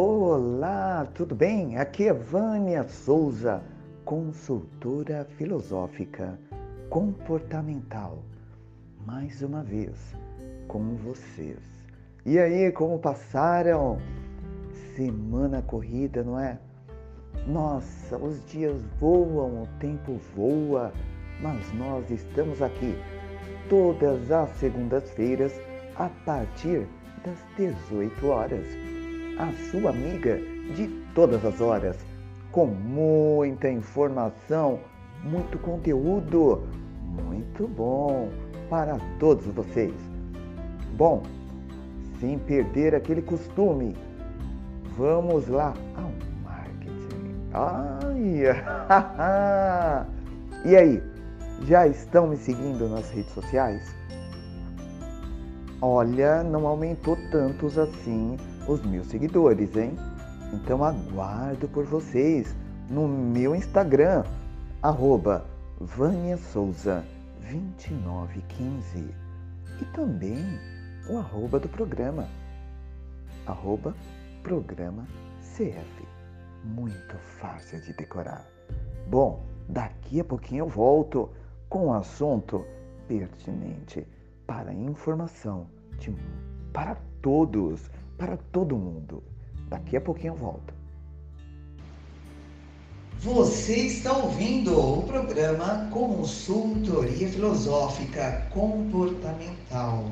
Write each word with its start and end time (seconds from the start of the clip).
Olá, 0.00 1.08
tudo 1.12 1.34
bem? 1.34 1.76
Aqui 1.76 2.06
é 2.06 2.12
Vânia 2.12 2.84
Souza, 2.84 3.60
consultora 4.04 5.26
filosófica 5.36 6.38
comportamental. 6.88 8.22
Mais 9.04 9.42
uma 9.42 9.64
vez 9.64 10.14
com 10.68 10.94
vocês. 10.98 11.58
E 12.24 12.38
aí, 12.38 12.70
como 12.70 13.00
passaram? 13.00 13.98
Semana 14.94 15.62
corrida, 15.62 16.22
não 16.22 16.38
é? 16.38 16.60
Nossa, 17.48 18.16
os 18.18 18.46
dias 18.46 18.80
voam, 19.00 19.64
o 19.64 19.68
tempo 19.80 20.20
voa, 20.36 20.92
mas 21.42 21.74
nós 21.74 22.08
estamos 22.08 22.62
aqui 22.62 22.94
todas 23.68 24.30
as 24.30 24.48
segundas-feiras 24.58 25.60
a 25.96 26.08
partir 26.24 26.86
das 27.24 27.44
18 27.56 28.28
horas. 28.28 28.97
A 29.38 29.52
sua 29.70 29.90
amiga 29.90 30.36
de 30.74 30.88
todas 31.14 31.44
as 31.44 31.60
horas, 31.60 31.96
com 32.50 32.66
muita 32.66 33.70
informação, 33.70 34.80
muito 35.22 35.56
conteúdo, 35.58 36.66
muito 37.04 37.68
bom 37.68 38.30
para 38.68 38.98
todos 39.20 39.46
vocês. 39.46 39.94
Bom, 40.96 41.22
sem 42.18 42.36
perder 42.36 42.96
aquele 42.96 43.22
costume, 43.22 43.94
vamos 44.96 45.46
lá 45.46 45.72
ao 45.94 46.10
marketing. 46.42 47.36
Ai, 47.54 48.42
e 50.68 50.74
aí, 50.74 51.00
já 51.62 51.86
estão 51.86 52.26
me 52.26 52.36
seguindo 52.36 52.88
nas 52.88 53.08
redes 53.10 53.32
sociais? 53.34 53.94
Olha, 55.80 56.42
não 56.42 56.66
aumentou 56.66 57.16
tantos 57.30 57.78
assim 57.78 58.36
os 58.68 58.84
meus 58.84 59.06
seguidores, 59.06 59.74
hein? 59.76 59.96
Então 60.52 60.84
aguardo 60.84 61.66
por 61.68 61.84
vocês 61.84 62.54
no 62.88 63.08
meu 63.08 63.54
Instagram, 63.54 64.24
arroba 64.82 65.44
Vânia 65.80 66.36
Souza 66.36 67.04
2915 67.50 69.14
e 69.80 69.84
também 69.86 70.44
o 71.08 71.18
arroba 71.18 71.58
do 71.58 71.68
programa, 71.68 72.28
arroba 73.46 73.94
programa 74.42 75.06
CF. 75.40 76.06
Muito 76.64 77.16
fácil 77.40 77.80
de 77.80 77.92
decorar. 77.94 78.46
Bom, 79.08 79.42
daqui 79.68 80.20
a 80.20 80.24
pouquinho 80.24 80.64
eu 80.64 80.68
volto 80.68 81.30
com 81.68 81.86
um 81.86 81.92
assunto 81.92 82.64
pertinente 83.06 84.06
para 84.46 84.72
informação 84.72 85.66
de, 85.98 86.14
para 86.72 86.96
todos, 87.22 87.90
para 88.18 88.36
todo 88.36 88.76
mundo. 88.76 89.22
Daqui 89.68 89.96
a 89.96 90.00
pouquinho 90.00 90.34
eu 90.34 90.36
volto. 90.36 90.74
Você 93.20 93.74
está 93.74 94.16
ouvindo 94.16 94.78
o 94.78 95.02
programa 95.02 95.88
Consultoria 95.90 97.28
Filosófica 97.28 98.46
Comportamental. 98.50 100.08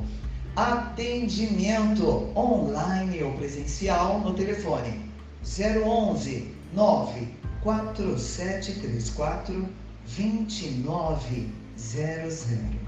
Atendimento 0.56 2.36
online 2.36 3.22
ou 3.22 3.32
presencial 3.34 4.18
no 4.20 4.34
telefone 4.34 5.08
011 5.44 6.52
94734 6.74 9.68
2900. 10.16 12.85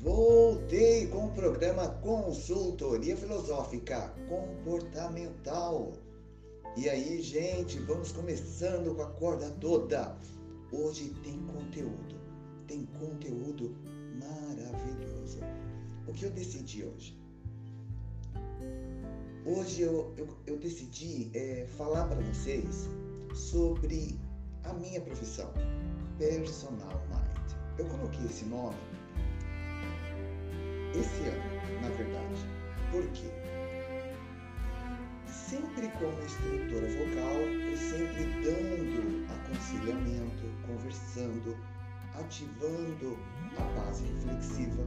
Voltei 0.00 1.08
com 1.08 1.26
o 1.26 1.32
programa 1.32 1.88
Consultoria 1.88 3.16
Filosófica 3.16 4.14
Comportamental. 4.28 5.92
E 6.76 6.88
aí, 6.88 7.20
gente, 7.20 7.80
vamos 7.80 8.12
começando 8.12 8.94
com 8.94 9.02
a 9.02 9.10
corda 9.10 9.50
toda. 9.60 10.16
Hoje 10.70 11.12
tem 11.24 11.36
conteúdo, 11.46 12.14
tem 12.68 12.86
conteúdo 13.00 13.74
maravilhoso. 14.20 15.40
O 16.06 16.12
que 16.12 16.26
eu 16.26 16.30
decidi 16.30 16.84
hoje? 16.84 17.18
Hoje 19.44 19.82
eu, 19.82 20.14
eu, 20.16 20.28
eu 20.46 20.58
decidi 20.58 21.28
é, 21.34 21.66
falar 21.76 22.06
para 22.06 22.20
vocês 22.20 22.88
sobre 23.34 24.16
a 24.62 24.72
minha 24.74 25.00
profissão, 25.00 25.52
Personal 26.18 27.02
Mind. 27.08 27.78
Eu 27.78 27.86
coloquei 27.86 28.24
esse 28.26 28.44
nome 28.44 28.76
esse 30.94 31.28
ano, 31.28 31.82
na 31.82 31.88
verdade. 31.90 32.46
Por 32.90 33.06
quê? 33.08 33.30
Sempre 35.26 35.88
como 35.98 36.22
instrutora 36.22 36.86
vocal, 36.88 37.34
eu 37.34 37.76
sempre 37.76 38.24
dando 38.42 39.26
aconselhamento, 39.32 40.46
conversando, 40.66 41.56
ativando 42.14 43.18
a 43.58 43.62
base 43.78 44.04
reflexiva. 44.04 44.82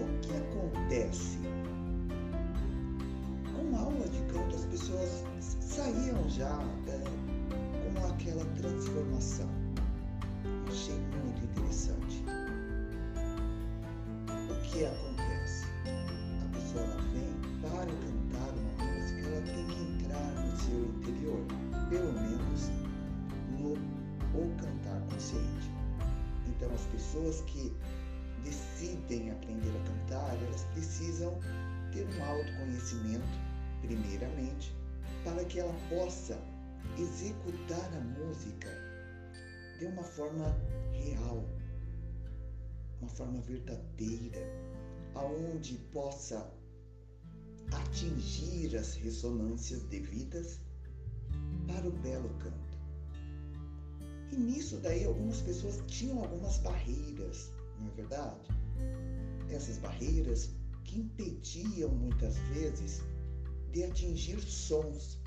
O 0.00 0.20
que 0.20 0.36
acontece? 0.36 1.38
Com 3.54 3.76
aula 3.76 4.08
de 4.08 4.20
canto, 4.32 4.56
as 4.56 4.64
pessoas 4.66 5.24
saíam 5.60 6.28
já 6.28 6.58
é, 6.88 8.00
com 8.00 8.06
aquela 8.06 8.44
transformação. 8.56 9.48
Achei 10.68 10.98
muito 11.24 11.44
interessante 11.44 12.11
que 14.72 14.86
acontece? 14.86 15.66
A 16.40 16.56
pessoa 16.56 16.82
ela 16.84 17.02
vem 17.12 17.60
para 17.60 17.84
cantar 17.84 18.54
uma 18.56 18.84
música, 18.86 19.28
ela 19.28 19.42
tem 19.42 19.66
que 19.66 19.82
entrar 19.82 20.32
no 20.32 20.56
seu 20.56 20.86
interior, 20.86 21.46
pelo 21.90 22.12
menos 22.14 22.70
no 23.50 23.74
o 24.34 24.56
cantar 24.56 24.98
consciente. 25.10 25.70
Então 26.46 26.72
as 26.74 26.86
pessoas 26.86 27.42
que 27.42 27.70
decidem 28.42 29.30
aprender 29.30 29.68
a 29.68 29.88
cantar, 29.88 30.42
elas 30.42 30.64
precisam 30.72 31.38
ter 31.92 32.06
um 32.06 32.24
autoconhecimento, 32.24 33.38
primeiramente, 33.82 34.74
para 35.22 35.44
que 35.44 35.60
ela 35.60 35.74
possa 35.90 36.40
executar 36.98 37.90
a 37.94 38.00
música 38.00 38.70
de 39.78 39.84
uma 39.84 40.02
forma 40.02 40.56
real, 40.92 41.44
uma 43.02 43.10
forma 43.10 43.40
verdadeira, 43.40 44.38
aonde 45.14 45.74
possa 45.92 46.48
atingir 47.72 48.76
as 48.76 48.94
ressonâncias 48.94 49.82
devidas 49.84 50.60
para 51.66 51.88
o 51.88 51.90
belo 51.90 52.28
canto. 52.38 52.78
E 54.30 54.36
nisso 54.36 54.78
daí 54.78 55.04
algumas 55.04 55.42
pessoas 55.42 55.82
tinham 55.88 56.20
algumas 56.20 56.58
barreiras, 56.58 57.50
não 57.80 57.88
é 57.88 57.90
verdade? 57.90 58.48
Essas 59.50 59.78
barreiras 59.78 60.50
que 60.84 61.00
impediam 61.00 61.90
muitas 61.90 62.36
vezes 62.54 63.02
de 63.72 63.82
atingir 63.82 64.40
sons. 64.40 65.20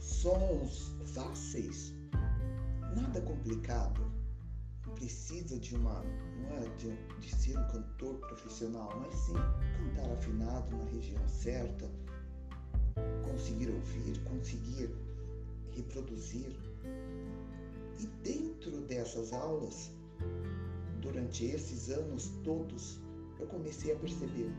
Sons 0.00 0.92
fáceis, 1.14 1.92
nada 2.96 3.20
complicado, 3.20 4.13
precisa 4.94 5.58
de 5.58 5.74
uma, 5.76 6.02
não 6.40 6.56
é 6.56 6.68
de, 6.76 6.96
de 7.20 7.34
ser 7.34 7.58
um 7.58 7.66
cantor 7.68 8.16
profissional, 8.18 8.90
mas 9.00 9.14
sim 9.14 9.34
cantar 9.76 10.10
afinado 10.12 10.76
na 10.76 10.84
região 10.84 11.28
certa, 11.28 11.90
conseguir 13.24 13.70
ouvir, 13.70 14.18
conseguir 14.24 14.90
reproduzir. 15.74 16.56
E 18.00 18.06
dentro 18.22 18.80
dessas 18.82 19.32
aulas, 19.32 19.90
durante 21.00 21.44
esses 21.44 21.90
anos 21.90 22.30
todos, 22.42 22.98
eu 23.38 23.46
comecei 23.46 23.92
a 23.92 23.96
perceber 23.96 24.50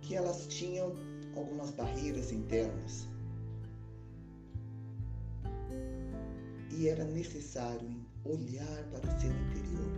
que 0.00 0.14
elas 0.14 0.46
tinham 0.46 0.94
algumas 1.34 1.70
barreiras 1.70 2.32
internas. 2.32 3.08
E 6.70 6.88
era 6.88 7.04
necessário 7.04 7.95
olhar 8.28 8.82
para 8.90 9.08
o 9.08 9.20
seu 9.20 9.30
interior, 9.30 9.92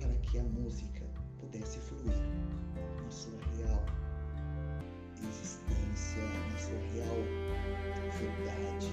para 0.00 0.14
que 0.20 0.38
a 0.38 0.42
música 0.42 1.04
pudesse 1.38 1.78
fluir 1.80 2.16
na 3.04 3.10
sua 3.10 3.38
real 3.56 3.84
existência, 5.22 6.22
na 6.50 6.58
sua 6.58 6.78
real 6.94 7.16
verdade, 8.18 8.92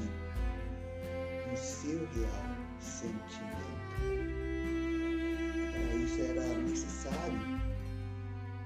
no 1.49 1.57
seu 1.57 1.99
real 1.99 2.55
sentimento. 2.79 3.95
Para 5.71 5.95
isso 5.95 6.21
era 6.21 6.57
necessário 6.59 7.61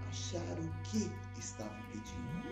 achar 0.07 0.57
o 0.59 0.69
que 0.83 1.11
estava 1.37 1.75
pedindo. 1.91 2.49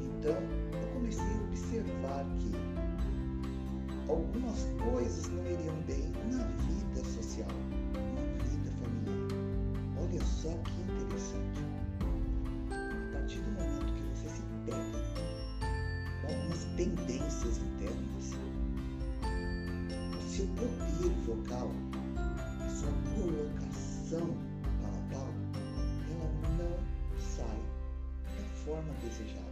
Então, 0.00 0.38
eu 0.80 0.88
comecei 0.92 1.24
a 1.24 1.44
observar 1.44 2.24
que 2.36 2.93
algumas 4.08 4.66
coisas 4.82 5.28
não 5.28 5.44
iriam 5.46 5.76
bem 5.86 6.12
na 6.30 6.44
vida 6.44 7.04
social, 7.04 7.48
na 7.92 8.44
vida 8.44 8.70
familiar. 8.82 9.28
Olha 9.98 10.24
só 10.24 10.50
que 10.64 10.72
interessante. 10.92 11.60
A 12.70 13.12
partir 13.12 13.40
do 13.40 13.50
momento 13.52 13.92
que 13.94 14.02
você 14.14 14.28
se 14.28 14.42
pega 14.66 14.98
com 16.20 16.26
algumas 16.26 16.64
tendências 16.76 17.58
internas, 17.58 18.32
o 20.18 20.28
seu 20.28 20.46
poder 20.48 21.14
vocal, 21.26 21.70
a 22.60 22.68
sua 22.68 22.92
colocação 23.14 24.36
palatal, 24.82 25.28
ela 26.10 26.30
não 26.58 26.74
sai 27.20 27.60
da 28.24 28.44
forma 28.64 28.92
desejada. 29.02 29.43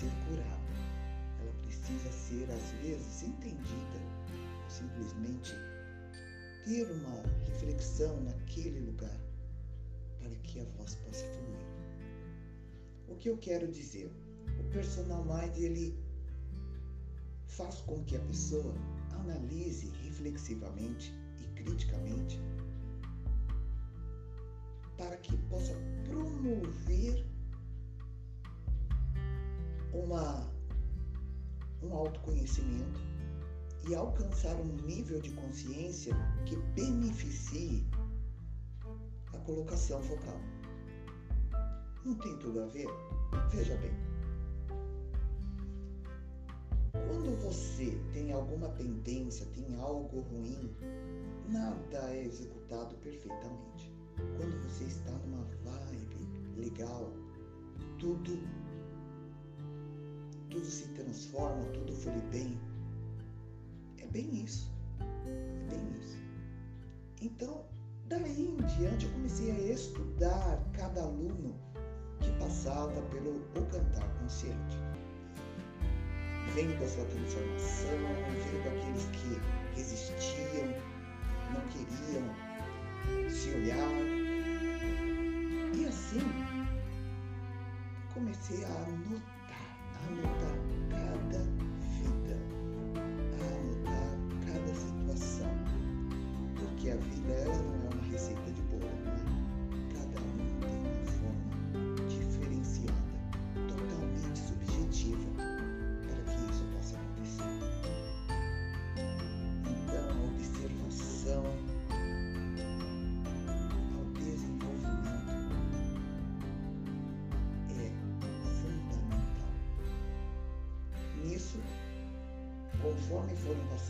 Ser 0.00 0.10
curada. 0.26 0.70
Ela 1.40 1.52
precisa 1.62 2.10
ser, 2.10 2.50
às 2.50 2.70
vezes, 2.82 3.22
entendida, 3.22 4.00
simplesmente 4.68 5.54
ter 6.64 6.90
uma 6.90 7.22
reflexão 7.46 8.18
naquele 8.22 8.80
lugar 8.80 9.20
para 10.18 10.34
que 10.36 10.60
a 10.60 10.64
voz 10.76 10.94
possa 10.94 11.26
fluir. 11.26 11.66
O 13.08 13.16
que 13.16 13.28
eu 13.28 13.36
quero 13.36 13.68
dizer? 13.68 14.10
O 14.58 14.64
personal 14.70 15.24
mind 15.24 15.56
ele 15.56 15.98
faz 17.46 17.80
com 17.82 18.02
que 18.04 18.16
a 18.16 18.20
pessoa 18.20 18.74
analise 19.12 19.90
reflexivamente 20.02 21.12
e 21.40 21.62
criticamente 21.62 22.40
para 24.96 25.16
que 25.18 25.36
possa 25.48 25.74
promover 26.04 27.24
uma, 29.92 30.50
um 31.82 31.94
autoconhecimento 31.94 33.00
e 33.88 33.94
alcançar 33.94 34.54
um 34.56 34.76
nível 34.86 35.20
de 35.20 35.30
consciência 35.30 36.14
que 36.44 36.56
beneficie 36.74 37.86
a 39.32 39.38
colocação 39.38 40.00
vocal. 40.02 40.40
Não 42.04 42.14
tem 42.14 42.36
tudo 42.38 42.62
a 42.62 42.66
ver? 42.66 42.88
Veja 43.50 43.76
bem. 43.76 43.92
Quando 46.92 47.36
você 47.42 47.98
tem 48.12 48.32
alguma 48.32 48.68
tendência, 48.70 49.46
tem 49.54 49.74
algo 49.76 50.20
ruim, 50.20 50.74
nada 51.48 52.14
é 52.14 52.24
executado 52.24 52.96
perfeitamente. 52.96 53.92
Quando 54.36 54.62
você 54.62 54.84
está 54.84 55.10
numa 55.10 55.44
vibe 55.64 56.28
legal, 56.56 57.12
tudo 57.98 58.38
tudo 60.50 60.64
se 60.64 60.88
transforma, 60.88 61.64
tudo 61.72 61.92
flui 61.92 62.20
bem, 62.32 62.58
bem 64.10 64.44
isso. 64.44 64.70
É 65.00 65.74
bem 65.74 65.98
isso. 66.00 66.18
Então, 67.22 67.64
daí 68.06 68.48
em 68.48 68.56
diante, 68.66 69.06
eu 69.06 69.12
comecei 69.12 69.50
a 69.50 69.72
estudar 69.72 70.62
cada 70.72 71.02
aluno 71.02 71.54
que 72.20 72.30
passava 72.38 73.00
pelo 73.02 73.36
O 73.36 73.66
Cantar 73.66 74.08
Consciente. 74.18 74.78
Vendo 76.54 76.82
a 76.82 76.88
sua 76.88 77.04
transformação, 77.04 77.90
vendo 78.50 78.68
aqueles 78.68 79.04
que 79.12 79.76
resistiam, 79.76 80.74
não 81.52 81.60
queriam 81.68 83.30
se 83.30 83.50
olhar. 83.50 83.90
E 85.76 85.86
assim, 85.86 86.20
comecei 88.12 88.64
a 88.64 88.68
anotar, 88.68 89.39
a 90.04 90.08
anotar 90.08 90.54
cada 90.66 90.79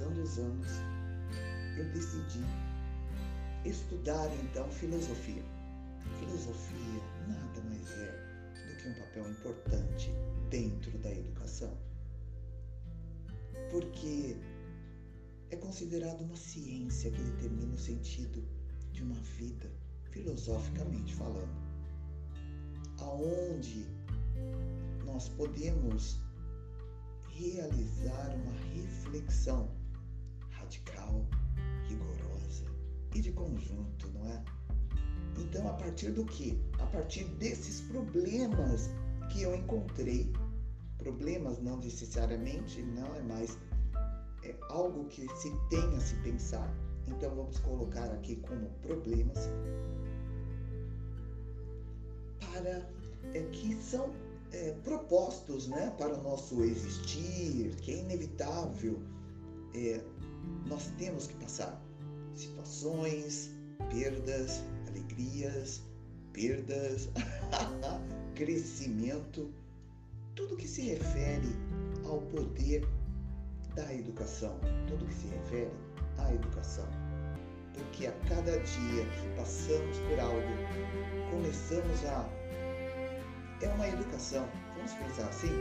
passando 0.00 0.22
os 0.22 0.38
anos, 0.38 0.66
eu 1.76 1.84
decidi 1.92 2.40
estudar 3.66 4.30
então 4.42 4.66
filosofia. 4.70 5.42
Filosofia 6.18 7.02
nada 7.28 7.60
mais 7.68 7.90
é 7.92 8.66
do 8.66 8.76
que 8.76 8.88
um 8.88 8.94
papel 8.94 9.30
importante 9.30 10.10
dentro 10.48 10.96
da 10.98 11.10
educação. 11.10 11.76
Porque 13.70 14.36
é 15.50 15.56
considerado 15.56 16.22
uma 16.22 16.36
ciência 16.36 17.10
que 17.10 17.22
determina 17.22 17.74
o 17.74 17.78
sentido 17.78 18.42
de 18.92 19.02
uma 19.02 19.20
vida, 19.38 19.70
filosoficamente 20.10 21.14
falando. 21.14 21.60
Aonde 23.00 23.86
nós 25.04 25.28
podemos 25.28 26.18
realizar 27.28 28.34
uma 28.34 28.52
reflexão 28.74 29.79
radical, 30.70 31.24
rigorosa 31.88 32.64
e 33.14 33.20
de 33.20 33.32
conjunto, 33.32 34.08
não 34.14 34.24
é? 34.30 34.42
Então, 35.38 35.68
a 35.68 35.72
partir 35.72 36.12
do 36.12 36.24
que? 36.24 36.60
A 36.78 36.86
partir 36.86 37.24
desses 37.24 37.80
problemas 37.80 38.88
que 39.30 39.42
eu 39.42 39.54
encontrei, 39.54 40.32
problemas 40.98 41.58
não 41.58 41.76
necessariamente, 41.78 42.82
não 42.82 43.16
é 43.16 43.22
mais 43.22 43.58
é 44.44 44.54
algo 44.68 45.04
que 45.06 45.26
se 45.36 45.50
tem 45.68 45.96
a 45.96 46.00
se 46.00 46.14
pensar. 46.16 46.72
Então, 47.08 47.34
vamos 47.34 47.58
colocar 47.58 48.06
aqui 48.12 48.36
como 48.36 48.70
problemas 48.82 49.48
para 52.40 52.88
é, 53.34 53.40
que 53.52 53.74
são 53.74 54.10
é, 54.52 54.72
propostos 54.84 55.66
né, 55.66 55.92
para 55.98 56.14
o 56.16 56.22
nosso 56.22 56.62
existir, 56.62 57.74
que 57.76 57.92
é 57.92 57.98
inevitável, 57.98 59.00
é, 59.74 60.00
nós 60.66 60.90
temos 60.98 61.26
que 61.26 61.34
passar 61.36 61.80
situações, 62.34 63.50
perdas, 63.90 64.62
alegrias, 64.88 65.82
perdas, 66.32 67.08
crescimento, 68.34 69.52
tudo 70.34 70.56
que 70.56 70.66
se 70.66 70.82
refere 70.82 71.54
ao 72.04 72.20
poder 72.22 72.86
da 73.74 73.94
educação, 73.94 74.58
tudo 74.88 75.04
que 75.06 75.14
se 75.14 75.28
refere 75.28 75.70
à 76.18 76.32
educação. 76.32 76.86
Porque 77.74 78.06
a 78.06 78.12
cada 78.28 78.58
dia 78.58 79.04
que 79.04 79.36
passamos 79.36 79.98
por 79.98 80.20
algo, 80.20 81.30
começamos 81.30 82.04
a. 82.04 82.28
É 83.62 83.68
uma 83.68 83.88
educação, 83.88 84.48
vamos 84.76 84.92
pensar 84.94 85.28
assim? 85.28 85.52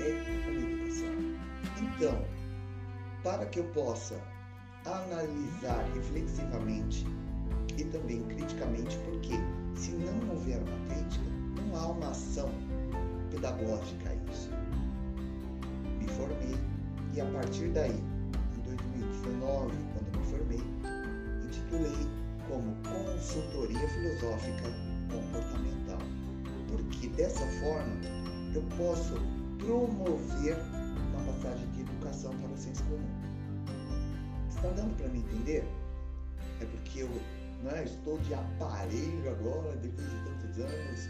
É 0.00 0.50
uma 0.50 0.60
educação. 0.60 1.14
Então, 1.82 2.43
para 3.24 3.46
que 3.46 3.58
eu 3.58 3.64
possa 3.68 4.14
analisar 4.84 5.82
reflexivamente 5.94 7.06
e 7.78 7.84
também 7.84 8.22
criticamente, 8.24 8.98
porque 8.98 9.32
se 9.74 9.92
não 9.92 10.30
houver 10.30 10.58
uma 10.58 10.94
crítica, 10.94 11.24
não 11.56 11.76
há 11.76 11.86
uma 11.86 12.10
ação 12.10 12.50
pedagógica 13.30 14.10
a 14.10 14.14
isso. 14.30 14.50
Me 15.98 16.06
formei 16.06 16.54
e 17.14 17.20
a 17.20 17.24
partir 17.26 17.68
daí, 17.68 17.98
em 18.58 18.60
2019, 18.60 19.74
quando 19.94 20.18
me 20.18 20.26
formei, 20.26 20.62
intitulei 21.46 22.08
como 22.46 22.76
Consultoria 22.82 23.88
Filosófica 23.88 24.68
Comportamental, 25.10 25.98
porque 26.68 27.08
dessa 27.08 27.46
forma 27.62 27.96
eu 28.54 28.62
posso 28.76 29.14
promover 29.58 30.56
uma 31.14 31.32
passagem 31.32 31.73
para 32.30 32.50
o 32.50 32.56
senso 32.56 32.82
comum. 32.84 33.34
Está 34.48 34.68
dando 34.70 34.96
para 34.96 35.08
me 35.08 35.18
entender? 35.18 35.64
É 36.60 36.64
porque 36.64 37.02
eu 37.02 37.08
né, 37.62 37.84
estou 37.84 38.18
de 38.18 38.34
aparelho 38.34 39.30
agora, 39.30 39.76
depois 39.76 40.08
de 40.08 40.16
tantos 40.24 40.58
anos. 40.58 41.08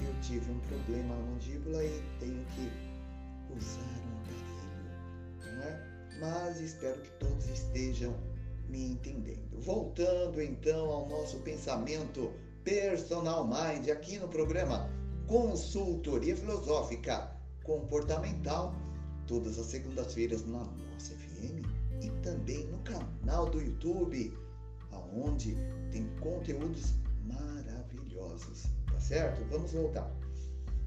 Eu 0.00 0.20
tive 0.20 0.50
um 0.50 0.58
problema 0.60 1.14
na 1.14 1.22
mandíbula 1.22 1.84
e 1.84 2.02
tenho 2.18 2.44
que 2.46 2.70
usar 3.56 3.80
um 3.80 4.18
aparelho. 4.20 5.56
Não 5.56 5.62
é? 5.62 5.94
Mas 6.20 6.60
espero 6.60 7.00
que 7.00 7.10
todos 7.12 7.46
estejam 7.48 8.14
me 8.68 8.92
entendendo. 8.92 9.60
Voltando 9.60 10.42
então 10.42 10.90
ao 10.90 11.08
nosso 11.08 11.38
pensamento 11.40 12.32
personal 12.64 13.46
mind 13.46 13.88
aqui 13.90 14.18
no 14.18 14.28
programa 14.28 14.88
Consultoria 15.26 16.36
Filosófica 16.36 17.30
Comportamental, 17.62 18.74
todas 19.26 19.58
as 19.58 19.66
segundas-feiras 19.66 20.44
na 20.46 20.64
nossa 20.64 21.14
FM 21.14 21.64
e 22.02 22.10
também 22.22 22.66
no 22.66 22.78
canal 22.78 23.48
do 23.48 23.60
YouTube, 23.60 24.36
aonde 24.92 25.56
tem 25.90 26.06
conteúdos 26.20 26.94
maravilhosos, 27.24 28.64
tá 28.86 29.00
certo? 29.00 29.44
Vamos 29.50 29.72
voltar. 29.72 30.10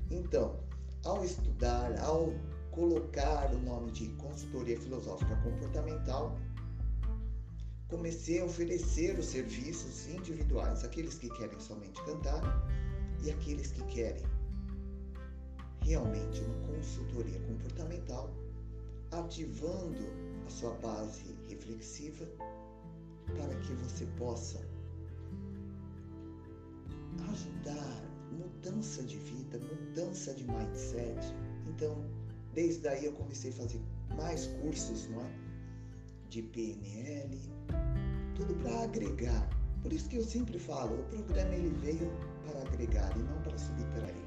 Então, 0.10 0.60
ao 1.04 1.24
estudar, 1.24 2.00
ao 2.00 2.34
colocar 2.72 3.54
o 3.54 3.60
nome 3.60 3.92
de 3.92 4.08
consultoria 4.16 4.80
filosófica 4.80 5.36
comportamental, 5.38 6.38
comecei 7.88 8.40
a 8.40 8.46
oferecer 8.46 9.18
os 9.18 9.26
serviços 9.26 10.08
individuais, 10.08 10.84
aqueles 10.84 11.16
que 11.16 11.30
querem 11.30 11.60
somente 11.60 12.02
cantar 12.04 12.42
e 13.24 13.32
aqueles 13.32 13.72
que 13.72 13.84
querem 13.86 14.24
realmente 15.88 16.42
uma 16.42 16.68
consultoria 16.68 17.40
comportamental, 17.40 18.30
ativando 19.12 20.06
a 20.46 20.50
sua 20.50 20.74
base 20.76 21.34
reflexiva 21.48 22.26
para 23.26 23.56
que 23.62 23.74
você 23.74 24.06
possa 24.18 24.60
ajudar 27.30 28.04
mudança 28.32 29.02
de 29.04 29.18
vida, 29.18 29.60
mudança 29.60 30.34
de 30.34 30.44
mindset. 30.44 31.34
Então, 31.68 32.04
desde 32.54 32.86
aí 32.90 33.06
eu 33.06 33.14
comecei 33.14 33.52
a 33.52 33.54
fazer 33.54 33.82
mais 34.18 34.48
cursos, 34.62 35.08
não 35.10 35.22
é? 35.22 35.32
De 36.30 36.42
PNL, 36.42 37.40
tudo 38.36 38.54
para 38.56 38.84
agregar. 38.84 39.50
Por 39.82 39.94
isso 39.94 40.10
que 40.10 40.18
eu 40.18 40.24
sempre 40.24 40.60
falo, 40.60 41.00
o 41.00 41.04
programa 41.06 41.56
ele 41.56 41.70
veio 41.82 42.12
para 42.46 42.62
agregar 42.68 43.16
e 43.16 43.20
não 43.20 43.42
para 43.42 43.58
subtrair. 43.58 44.27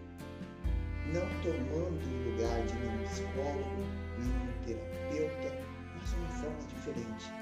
Não 1.12 1.26
tomando 1.42 2.00
o 2.06 2.30
lugar 2.30 2.64
de 2.66 2.74
nenhum 2.74 3.04
psicólogo, 3.08 3.82
nenhum 4.18 4.52
terapeuta, 4.64 5.64
mas 5.96 6.12
uma 6.12 6.28
forma 6.28 6.58
diferente. 6.68 7.32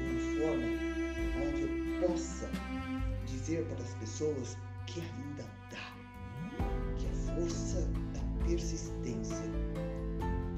Uma 0.00 0.20
forma 0.38 0.68
onde 1.44 1.62
eu 1.62 2.08
possa 2.08 2.48
dizer 3.26 3.64
para 3.66 3.82
as 3.82 3.94
pessoas 3.94 4.56
que 4.86 5.00
ainda 5.00 5.44
dá, 5.70 5.92
que 6.96 7.06
a 7.06 7.34
força 7.34 7.80
da 8.14 8.46
persistência 8.46 9.50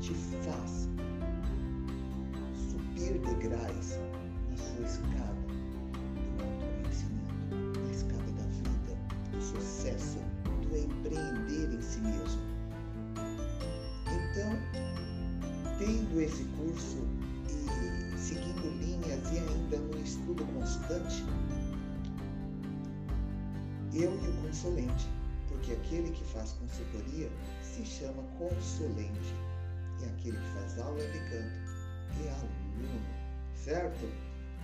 te 0.01 0.13
faz 0.45 0.89
subir 2.71 3.19
degraus 3.21 3.99
na 4.51 4.57
sua 4.59 4.85
escada 4.85 5.44
esse 16.25 16.45
curso 16.57 16.99
e 17.51 18.19
seguindo 18.19 18.71
linhas 18.81 19.31
e 19.31 19.39
ainda 19.39 19.77
no 19.77 20.01
estudo 20.03 20.45
constante, 20.47 21.23
eu 23.93 24.11
e 24.11 24.29
o 24.29 24.43
consulente, 24.43 25.07
porque 25.49 25.73
aquele 25.73 26.11
que 26.11 26.25
faz 26.25 26.53
consultoria 26.53 27.31
se 27.63 27.85
chama 27.85 28.23
consulente 28.39 29.35
e 30.01 30.05
aquele 30.07 30.39
que 30.39 30.51
faz 30.55 30.79
aula 30.79 30.99
de 30.99 31.19
canto 31.31 31.65
é 32.25 32.31
aluno, 32.31 33.01
certo? 33.55 34.09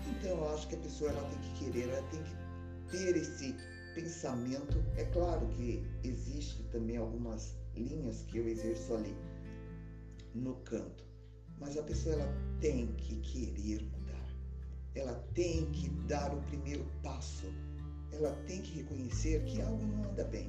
Então 0.07 0.31
eu 0.31 0.55
acho 0.55 0.67
que 0.67 0.77
a 0.77 0.79
pessoa 0.79 1.11
ela 1.11 1.29
tem 1.29 1.39
que 1.41 1.65
querer, 1.65 1.91
ela 1.91 2.03
tem 2.09 2.23
que 2.23 2.97
ter 2.97 3.17
esse 3.17 3.55
pensamento. 3.95 4.83
É 4.97 5.05
claro 5.05 5.47
que 5.49 5.85
existe 6.05 6.63
também 6.73 6.97
algumas 6.97 7.55
linhas 7.77 8.23
que 8.23 8.39
eu 8.39 8.49
exerço 8.49 8.95
ali 8.95 9.15
no 10.35 10.55
canto, 10.57 11.10
mas 11.61 11.77
a 11.77 11.83
pessoa 11.83 12.15
ela 12.15 12.33
tem 12.61 12.89
que 12.95 13.17
querer 13.17 13.83
mudar. 13.85 14.27
Ela 14.95 15.15
tem 15.35 15.71
que 15.71 15.89
dar 16.07 16.35
o 16.35 16.41
primeiro 16.43 16.85
passo 17.03 17.47
ela 18.13 18.33
tem 18.47 18.61
que 18.63 18.83
reconhecer 18.83 19.45
que 19.45 19.61
algo 19.63 19.85
não 19.87 20.11
anda 20.11 20.25
bem. 20.25 20.47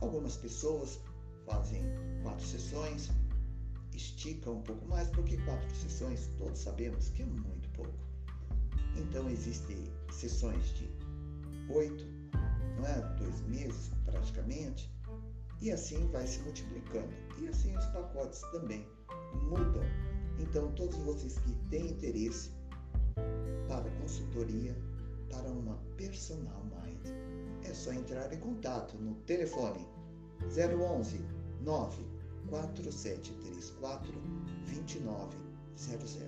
Algumas 0.00 0.36
pessoas 0.36 1.00
fazem 1.44 1.82
quatro 2.22 2.44
sessões, 2.44 3.10
esticam 3.94 4.58
um 4.58 4.62
pouco 4.62 4.86
mais, 4.86 5.08
porque 5.10 5.36
quatro 5.38 5.74
sessões 5.74 6.30
todos 6.38 6.58
sabemos 6.58 7.10
que 7.10 7.22
é 7.22 7.26
muito 7.26 7.68
pouco. 7.70 7.92
Então 8.96 9.28
existem 9.28 9.84
sessões 10.10 10.74
de 10.74 10.90
oito, 11.70 12.04
não 12.76 12.86
é? 12.86 13.00
Dois 13.16 13.40
meses 13.42 13.90
praticamente, 14.04 14.90
e 15.60 15.70
assim 15.70 16.08
vai 16.08 16.26
se 16.26 16.40
multiplicando. 16.40 17.12
E 17.38 17.48
assim 17.48 17.76
os 17.76 17.86
pacotes 17.86 18.40
também 18.52 18.86
mudam. 19.34 19.82
Então 20.38 20.70
todos 20.72 20.96
vocês 20.98 21.38
que 21.38 21.52
têm 21.70 21.90
interesse 21.90 22.50
para 23.66 23.90
consultoria, 24.00 24.76
para 25.30 25.50
uma 25.50 25.76
personal 25.96 26.58
é 27.68 27.74
só 27.74 27.92
entrar 27.92 28.32
em 28.32 28.38
contato 28.38 28.96
no 28.96 29.14
telefone 29.26 29.86
011 30.44 31.20
94734 31.62 34.12
2900. 34.66 36.18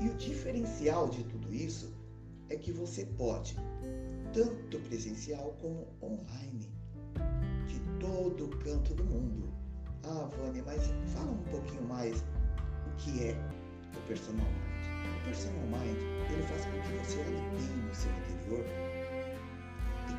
E 0.00 0.08
o 0.08 0.14
diferencial 0.14 1.08
de 1.08 1.22
tudo 1.24 1.52
isso 1.54 1.92
é 2.48 2.56
que 2.56 2.72
você 2.72 3.04
pode, 3.06 3.54
tanto 4.32 4.80
presencial 4.80 5.54
como 5.60 5.86
online, 6.02 6.68
de 7.68 7.78
todo 8.00 8.48
canto 8.58 8.92
do 8.94 9.04
mundo. 9.04 9.52
Ah, 10.02 10.28
Vânia, 10.36 10.64
mas 10.64 10.82
fala 11.14 11.30
um 11.30 11.44
pouquinho 11.44 11.84
mais 11.84 12.24
que 12.98 13.28
é 13.28 13.36
o 13.96 14.00
Personal 14.08 14.46
Mind. 14.46 15.20
O 15.20 15.24
Personal 15.24 15.66
Mind, 15.66 15.98
ele 16.30 16.42
faz 16.42 16.64
com 16.64 16.80
que 16.80 17.04
você 17.04 17.18
olhe 17.18 17.40
bem 17.56 17.76
no 17.88 17.94
seu 17.94 18.10
interior 18.10 18.92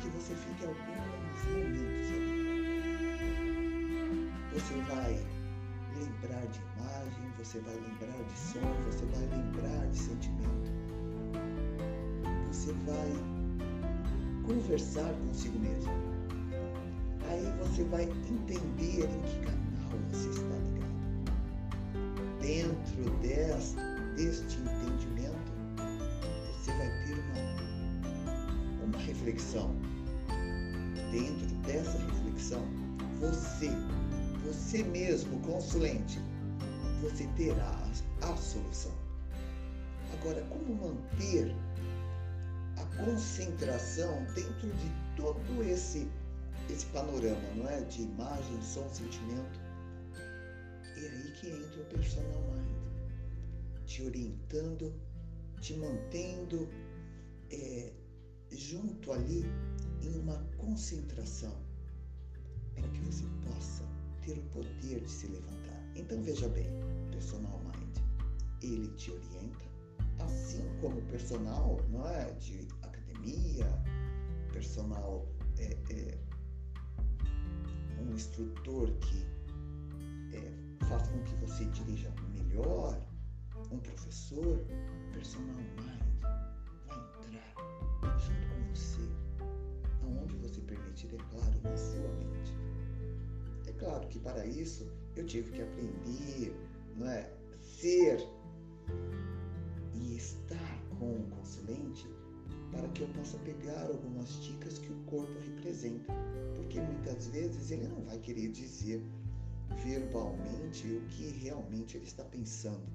que 0.04 0.10
você 0.10 0.34
fique 0.34 0.66
alguns 0.66 0.86
momentos 1.48 2.10
ali. 2.12 2.44
Você 4.52 4.74
vai 4.92 5.18
lembrar 5.98 6.46
de 6.48 6.60
imagem, 6.76 7.32
você 7.38 7.58
vai 7.60 7.74
lembrar 7.74 8.22
de 8.22 8.38
som, 8.38 8.60
você 8.84 9.04
vai 9.06 9.26
lembrar 9.38 9.86
de 9.88 9.98
sentimento. 9.98 10.70
Você 12.48 12.72
vai 12.86 13.12
conversar 14.46 15.10
consigo 15.26 15.58
mesmo. 15.58 15.92
Aí 17.30 17.52
você 17.60 17.84
vai 17.84 18.02
entender 18.04 18.93
reflexão 29.54 29.70
dentro 31.10 31.46
dessa 31.66 31.98
reflexão, 31.98 32.62
você, 33.20 33.70
você 34.44 34.82
mesmo, 34.82 35.38
consulente, 35.40 36.18
você 37.00 37.26
terá 37.36 37.80
a 38.22 38.36
solução. 38.36 38.92
Agora, 40.12 40.42
como 40.44 40.74
manter 40.74 41.54
a 42.76 43.04
concentração 43.04 44.24
dentro 44.34 44.70
de 44.72 44.90
todo 45.16 45.62
esse, 45.62 46.08
esse 46.68 46.86
panorama, 46.86 47.40
não 47.56 47.68
é? 47.68 47.80
De 47.82 48.02
imagem, 48.02 48.60
som, 48.62 48.88
sentimento. 48.88 49.60
É 50.96 51.08
aí 51.08 51.32
que 51.32 51.48
entra 51.48 51.80
o 51.80 51.84
personal 51.86 52.42
mind, 52.52 53.86
te 53.86 54.02
orientando, 54.02 54.92
te 55.60 55.74
mantendo 55.74 56.68
é, 57.50 57.92
junto 58.54 59.12
ali 59.12 59.44
em 60.02 60.18
uma 60.20 60.36
concentração 60.56 61.54
para 62.74 62.88
que 62.88 63.00
você 63.00 63.24
possa 63.42 63.84
ter 64.22 64.38
o 64.38 64.42
poder 64.44 65.00
de 65.00 65.10
se 65.10 65.26
levantar. 65.26 65.82
Então 65.96 66.22
veja 66.22 66.48
bem, 66.48 66.68
personal 67.10 67.60
mind, 67.60 67.96
ele 68.62 68.88
te 68.96 69.10
orienta, 69.10 69.64
assim 70.20 70.62
como 70.80 71.00
personal, 71.02 71.78
não 71.90 72.06
é, 72.08 72.32
de 72.32 72.68
academia, 72.82 73.66
personal 74.52 75.26
é, 75.58 75.76
é 75.90 76.18
um 78.00 78.12
instrutor 78.12 78.90
que 78.98 79.26
é, 80.36 80.86
faz 80.86 81.08
com 81.08 81.22
que 81.22 81.34
você 81.36 81.64
dirija 81.66 82.12
melhor, 82.32 83.00
um 83.70 83.78
professor, 83.78 84.64
personal 85.12 85.56
mind 85.56 86.04
é 91.14 91.18
claro, 91.30 91.60
na 91.62 91.76
sua 91.76 92.08
mente. 92.18 92.56
É 93.66 93.72
claro 93.72 94.06
que 94.08 94.18
para 94.18 94.44
isso 94.46 94.86
eu 95.16 95.24
tive 95.26 95.50
que 95.52 95.62
aprender, 95.62 96.56
não 96.96 97.08
é? 97.08 97.30
Ser 97.60 98.18
e 99.94 100.16
estar 100.16 100.82
com 100.98 101.12
o 101.12 101.26
consulente 101.30 102.08
para 102.72 102.88
que 102.88 103.02
eu 103.02 103.08
possa 103.08 103.38
pegar 103.38 103.86
algumas 103.86 104.42
dicas 104.42 104.78
que 104.78 104.92
o 104.92 104.96
corpo 105.04 105.32
representa, 105.40 106.12
porque 106.56 106.80
muitas 106.80 107.28
vezes 107.28 107.70
ele 107.70 107.86
não 107.86 108.02
vai 108.02 108.18
querer 108.18 108.48
dizer 108.50 109.02
verbalmente 109.82 110.86
o 110.88 111.00
que 111.08 111.28
realmente 111.44 111.96
ele 111.96 112.06
está 112.06 112.24
pensando. 112.24 112.86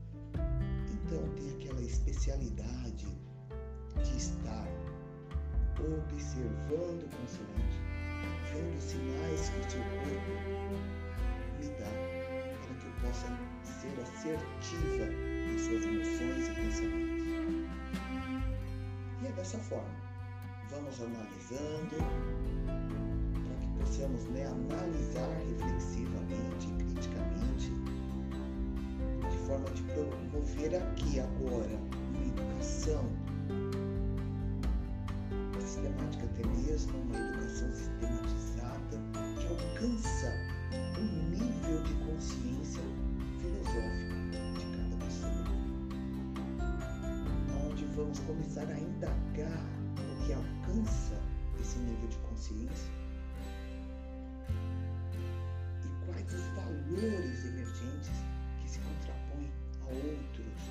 então 1.05 1.27
tem 1.35 1.49
aquela 1.55 1.81
especialidade 1.81 3.07
de 4.03 4.17
estar 4.17 4.67
observando 5.83 7.03
o 7.03 7.09
consciente, 7.17 7.79
vendo 8.51 8.77
os 8.77 8.83
sinais 8.83 9.49
que 9.49 9.59
o 9.59 9.71
seu 9.71 9.81
corpo 9.81 10.31
me 11.59 11.67
dá 11.79 11.91
para 12.61 12.73
que 12.75 12.85
eu 12.85 12.93
possa 13.01 13.27
ser 13.63 13.95
assertiva 14.01 15.05
em 15.47 15.57
suas 15.57 15.83
emoções 15.85 16.47
e 16.47 16.53
pensamentos. 16.53 17.25
E 19.21 19.27
é 19.27 19.31
dessa 19.31 19.57
forma. 19.59 20.09
Vamos 20.69 21.01
analisando 21.01 21.97
para 22.65 23.55
que 23.57 23.67
possamos 23.79 24.23
né, 24.25 24.45
analisar 24.45 25.29
reflexivamente, 25.47 26.67
criticamente, 26.77 27.71
de 29.31 29.37
forma 29.47 29.69
de 29.71 29.81
promover 29.83 30.75
aqui 30.75 31.19
agora 31.19 31.79
uma 32.13 32.25
educação 32.27 33.28
sistemática 35.69 36.25
até 36.25 36.47
mesmo, 36.47 36.97
uma 36.97 37.15
educação 37.15 37.71
sistematizada 37.71 38.97
que 39.37 39.45
alcança 39.45 40.33
um 40.97 41.29
nível 41.29 41.83
de 41.83 41.93
consciência 42.05 42.81
filosófica 43.39 44.15
de 44.57 44.65
cada 44.75 45.05
pessoa. 45.05 45.45
Onde 47.67 47.85
vamos 47.85 48.19
começar 48.19 48.67
a 48.67 48.79
indagar 48.79 49.63
o 49.95 50.25
que 50.25 50.33
alcança 50.33 51.21
esse 51.61 51.77
nível 51.77 52.07
de 52.07 52.17
consciência 52.17 52.91
e 55.85 56.05
quais 56.05 56.33
os 56.33 56.45
valores 56.55 57.45
emergentes 57.45 58.09
que 58.59 58.69
se 58.71 58.79
contrapõem 58.79 59.51
a 59.81 59.85
outros. 59.85 60.63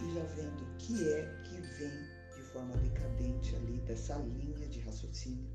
E 0.00 0.14
já 0.14 0.22
vendo 0.34 0.62
o 0.62 0.76
que 0.78 1.08
é 1.10 1.42
que 1.44 1.60
vem 1.60 2.11
forma 2.52 2.76
decadente 2.76 3.56
ali 3.56 3.78
dessa 3.86 4.16
linha 4.16 4.68
de 4.68 4.80
raciocínio, 4.80 5.50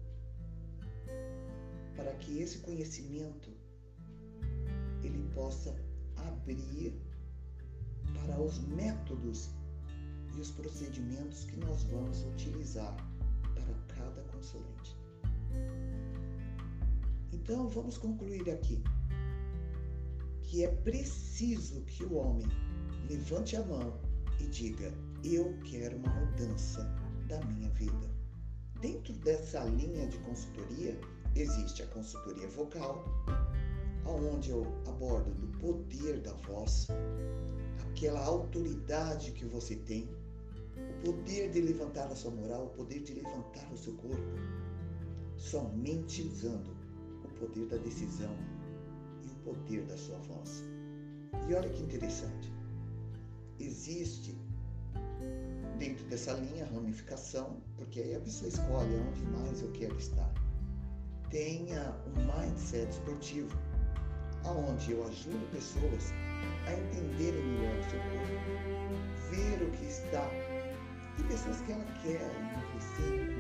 para 1.96 2.14
que 2.16 2.40
esse 2.40 2.60
conhecimento 2.60 3.50
ele 5.04 5.30
possa 5.34 5.76
abrir 6.16 7.00
para 8.14 8.42
os 8.42 8.60
métodos 8.60 9.50
e 10.36 10.42
os 10.42 10.52
procedimentos 10.52 11.44
que 11.46 11.58
nós 11.58 11.84
vamos 11.84 12.24
utilizar 12.24 12.96
para 13.54 13.96
cada 13.96 14.22
consulente. 14.32 14.96
Então, 17.32 17.68
vamos 17.70 17.98
concluir 17.98 18.50
aqui 18.50 18.84
que 20.44 20.64
é 20.64 20.68
preciso 20.68 21.82
que 21.82 22.04
o 22.04 22.16
homem 22.16 22.48
levante 23.10 23.56
a 23.56 23.66
mão 23.66 24.00
e 24.40 24.48
diga: 24.48 24.92
eu 25.36 25.58
quero 25.66 25.98
uma 25.98 26.10
mudança 26.10 26.84
da 27.28 27.40
minha 27.46 27.70
vida. 27.72 28.10
Dentro 28.80 29.14
dessa 29.14 29.64
linha 29.64 30.08
de 30.08 30.18
consultoria 30.20 31.00
existe 31.36 31.84
a 31.84 31.88
consultoria 31.88 32.48
vocal, 32.48 33.04
onde 34.06 34.52
eu 34.52 34.64
abordo 34.88 35.32
do 35.32 35.48
poder 35.60 36.22
da 36.22 36.34
voz, 36.34 36.88
aquela 37.90 38.24
autoridade 38.24 39.32
que 39.32 39.46
você 39.46 39.76
tem, 39.76 40.10
o 40.78 41.06
poder 41.06 41.52
de 41.52 41.62
levantar 41.62 42.08
a 42.08 42.16
sua 42.16 42.32
moral, 42.32 42.68
o 42.68 42.70
poder 42.70 43.02
de 43.02 43.14
levantar 43.14 43.72
o 43.74 43.78
seu 43.78 43.94
corpo, 43.96 44.22
somente 45.36 46.22
usando 46.22 46.70
o 47.24 47.28
poder 47.40 47.66
da 47.66 47.78
decisão 47.78 48.36
e 49.24 49.28
o 49.28 49.36
poder 49.44 49.84
da 49.86 49.98
sua 49.98 50.18
voz. 50.20 50.64
E 51.50 51.54
olha 51.54 51.70
que 51.70 51.84
interessante, 51.84 52.54
existe 53.60 54.47
dentro 55.78 56.06
dessa 56.06 56.34
linha, 56.34 56.66
ramificação, 56.66 57.58
porque 57.76 58.02
aí 58.02 58.16
a 58.16 58.20
pessoa 58.20 58.50
escolhe 58.50 58.96
onde 58.96 59.24
mais 59.26 59.62
eu 59.62 59.72
quero 59.72 59.96
estar. 59.98 60.32
Tenha 61.30 61.96
um 62.08 62.26
mindset 62.26 62.90
esportivo, 62.90 63.56
aonde 64.44 64.92
eu 64.92 65.06
ajudo 65.08 65.52
pessoas 65.52 66.12
a 66.66 66.74
entenderem 66.74 67.44
melhor 67.44 67.78
o 67.78 67.84
seu 67.90 68.00
corpo, 68.00 68.52
ver 69.30 69.64
o 69.64 69.72
que 69.72 69.86
está. 69.86 70.28
E 71.20 71.24
pessoas 71.24 71.62
que 71.62 71.72
ela 71.72 71.86
quer 72.04 72.22
não 72.54 72.62
consegue. 72.74 73.38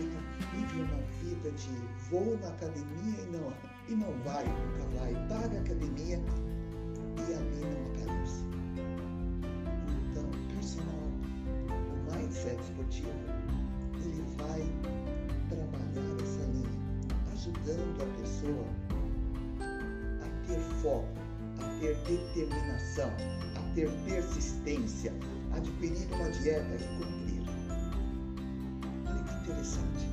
Ela 0.00 0.20
vive 0.52 0.80
uma 0.80 1.02
vida 1.22 1.50
de 1.52 1.70
vou 2.10 2.38
na 2.38 2.48
academia 2.48 3.20
e 3.20 3.26
não, 3.30 3.52
e 3.88 3.94
não 3.94 4.12
vai, 4.24 4.44
nunca 4.44 4.98
vai, 4.98 5.12
paga 5.28 5.58
a 5.58 5.60
academia 5.60 6.18
e 7.16 7.34
ali 7.34 7.60
não 7.60 7.86
aparece. 7.92 8.63
Mindset 12.44 12.60
esportivo, 12.62 13.08
ele 14.04 14.22
vai 14.36 14.60
trabalhar 15.48 16.22
essa 16.22 16.44
linha, 16.52 16.68
ajudando 17.32 18.02
a 18.02 18.20
pessoa 18.20 18.66
a 20.20 20.46
ter 20.46 20.60
foco, 20.82 21.08
a 21.60 21.80
ter 21.80 21.96
determinação, 22.06 23.10
a 23.56 23.74
ter 23.74 23.90
persistência, 24.04 25.12
adquirir 25.52 26.06
uma 26.12 26.30
dieta 26.30 26.74
e 26.74 26.78
cumprir. 26.98 27.42
Olha 29.06 29.24
que 29.24 29.34
interessante. 29.42 30.08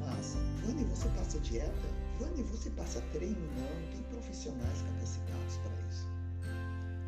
Mas, 0.00 0.36
Vani, 0.62 0.84
você 0.84 1.08
passa 1.08 1.38
dieta? 1.40 1.88
Vani, 2.20 2.42
você 2.42 2.68
passa 2.70 3.00
treino? 3.12 3.40
Não, 3.56 3.92
tem 3.92 4.02
profissionais 4.10 4.82
capacitados 4.82 5.56
para 5.58 5.72
isso. 5.88 6.08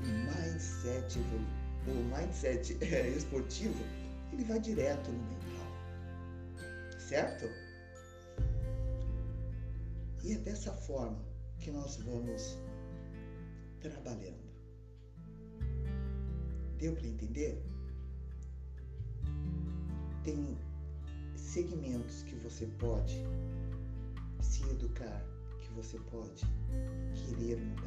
Mindset 0.01 1.19
evolutivo 1.19 1.64
o 1.87 2.17
mindset 2.17 2.77
é, 2.85 3.09
esportivo, 3.09 3.83
ele 4.33 4.45
vai 4.45 4.59
direto 4.59 5.11
no 5.11 5.19
mental. 5.19 5.45
Certo? 6.99 7.45
E 10.23 10.33
é 10.33 10.39
dessa 10.39 10.73
forma 10.73 11.19
que 11.59 11.71
nós 11.71 11.97
vamos 11.97 12.59
trabalhando. 13.81 14.45
Deu 16.79 16.95
para 16.95 17.07
entender? 17.07 17.63
Tem 20.25 20.59
segmentos 21.37 22.23
que 22.23 22.35
você 22.37 22.67
pode 22.79 23.23
se 24.41 24.63
educar, 24.71 25.23
que 25.61 25.71
você 25.75 25.99
pode 26.11 26.45
querer 27.15 27.61
mudar. 27.61 27.84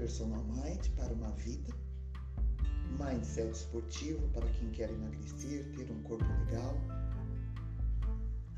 Personal 0.00 0.42
mind 0.44 0.88
para 0.96 1.12
uma 1.12 1.30
vida, 1.32 1.74
mindset 2.98 3.50
esportivo 3.50 4.26
para 4.28 4.48
quem 4.52 4.70
quer 4.70 4.88
emagrecer, 4.90 5.66
ter 5.76 5.90
um 5.92 6.02
corpo 6.02 6.24
legal, 6.46 6.74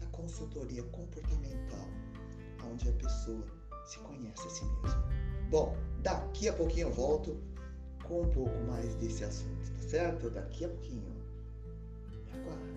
a 0.01 0.07
consultoria 0.13 0.85
comportamental, 0.85 1.89
onde 2.71 2.89
a 2.89 2.93
pessoa 2.93 3.45
se 3.85 3.99
conhece 3.99 4.47
a 4.47 4.51
si 4.51 4.65
mesma. 4.65 5.05
Bom, 5.51 5.77
daqui 6.01 6.49
a 6.49 6.53
pouquinho 6.53 6.87
eu 6.87 6.93
volto 6.93 7.37
com 8.05 8.23
um 8.23 8.29
pouco 8.31 8.57
mais 8.69 8.95
desse 8.95 9.25
assunto, 9.25 9.69
tá 9.73 9.89
certo? 9.89 10.31
Daqui 10.31 10.65
a 10.65 10.69
pouquinho. 10.69 11.13
Aguarda. 12.35 12.73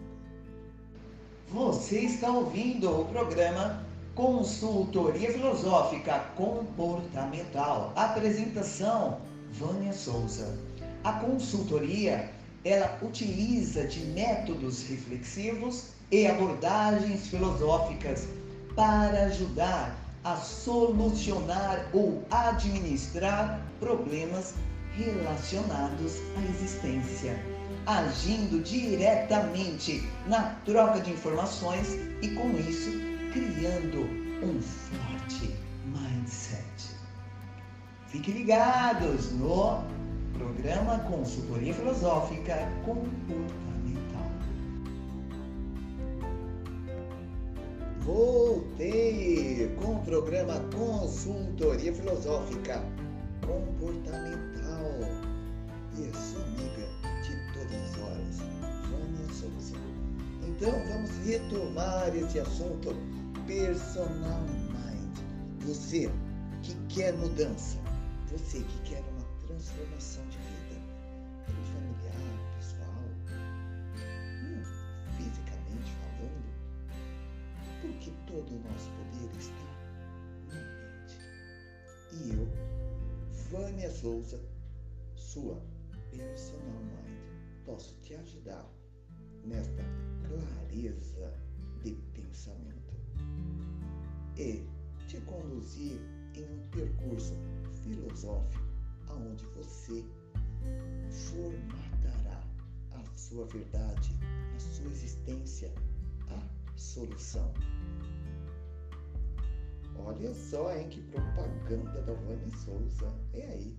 Você 1.49 1.99
está 1.99 2.32
ouvindo 2.32 2.89
o 2.89 3.06
programa 3.06 3.86
Consultoria 4.15 5.30
Filosófica 5.30 6.19
Comportamental. 6.38 7.91
Apresentação: 7.97 9.19
Vânia 9.51 9.91
Souza. 9.91 10.58
A 11.04 11.12
consultoria, 11.19 12.32
ela 12.63 12.97
utiliza 13.01 13.86
de 13.86 13.99
métodos 14.06 14.88
reflexivos 14.88 15.89
e 16.10 16.25
abordagens 16.28 17.28
filosóficas 17.28 18.25
para 18.73 19.25
ajudar 19.25 19.93
a 20.23 20.38
solucionar 20.38 21.86
ou 21.91 22.23
administrar 22.32 23.62
problemas 23.82 24.54
relacionados 24.95 26.13
à 26.38 26.51
existência, 26.51 27.38
agindo 27.86 28.63
diretamente 28.63 30.08
na 30.25 30.56
troca 30.63 31.01
de 31.01 31.12
informações 31.12 31.89
e 32.21 32.30
com 32.30 32.49
isso 32.58 33.14
criando 33.36 34.04
um 34.41 34.62
forte 34.62 35.54
mindset. 35.88 36.95
Fiquem 38.08 38.34
ligados 38.34 39.34
no 39.34 39.84
programa 40.38 41.00
Consultoria 41.00 41.74
Filosófica 41.74 42.71
Comportamental. 42.86 44.32
Voltei 48.04 49.76
com 49.82 49.95
o 49.95 50.06
programa 50.06 50.54
Consultoria 50.74 51.93
Filosófica 51.93 52.82
Comportamental. 53.45 54.45
E 55.98 56.08
a 56.08 56.13
sua 56.13 56.41
amiga 56.41 56.88
de 57.21 57.54
todas 57.54 57.84
as 57.84 58.02
horas, 58.02 58.38
Vânia 58.89 59.34
Souza. 59.34 59.76
Então 60.48 60.71
vamos 60.88 61.12
retomar 61.26 62.15
esse 62.15 62.39
assunto 62.39 62.95
personal 63.47 64.41
mind, 64.41 65.17
Você 65.60 66.10
que 66.63 66.73
quer 66.89 67.13
mudança, 67.13 67.77
você 68.31 68.60
que 68.60 68.79
quer 68.89 69.01
uma 69.01 69.23
transformação 69.45 70.25
de 70.29 70.38
vida, 70.38 70.81
familiar, 71.45 72.55
pessoal, 72.58 73.03
hum, 74.43 74.63
fisicamente 75.15 75.91
falando, 76.01 76.49
porque 77.81 78.12
todo 78.25 78.49
o 78.49 78.60
nosso 78.67 78.89
poder 78.91 79.38
está 79.38 79.53
na 80.47 80.55
mente. 80.55 81.19
E 82.13 82.31
eu, 82.31 82.47
Vânia 83.51 83.91
Souza, 83.91 84.39
sua 85.15 85.62
personal 86.10 86.81
mind, 86.81 87.63
posso 87.63 87.95
te 88.01 88.15
ajudar 88.15 88.67
nesta 89.43 89.84
clareza 90.27 91.31
de 91.84 91.91
pensamento 92.13 92.85
e 94.38 94.67
te 95.08 95.21
conduzir 95.21 96.00
em 96.34 96.43
um 96.43 96.69
percurso 96.69 97.34
filosófico 97.84 98.65
aonde 99.08 99.45
você 99.56 100.04
formatará 101.10 102.43
a 102.91 103.17
sua 103.17 103.45
verdade, 103.45 104.15
a 104.56 104.60
sua 104.60 104.88
existência, 104.88 105.74
a 106.30 106.78
solução. 106.78 107.54
Olha 109.98 110.34
só, 110.34 110.76
hein, 110.76 110.89
que 110.89 111.02
propaganda 111.04 112.02
da 112.02 112.13
Vânia 112.13 112.50
Souza. 112.58 113.13
É 113.34 113.45
aí. 113.45 113.78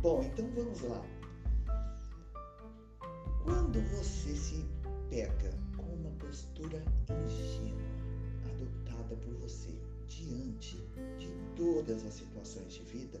Bom, 0.00 0.22
então 0.22 0.50
vamos 0.54 0.80
lá. 0.82 1.02
Quando 3.42 3.80
você 3.90 4.34
se 4.34 4.64
pega 5.10 5.50
com 5.76 5.82
uma 5.82 6.10
postura 6.12 6.82
ingênua 7.10 7.93
por 9.16 9.34
você 9.34 9.74
diante 10.06 10.76
de 11.18 11.28
todas 11.56 12.04
as 12.04 12.14
situações 12.14 12.74
de 12.74 12.82
vida, 12.82 13.20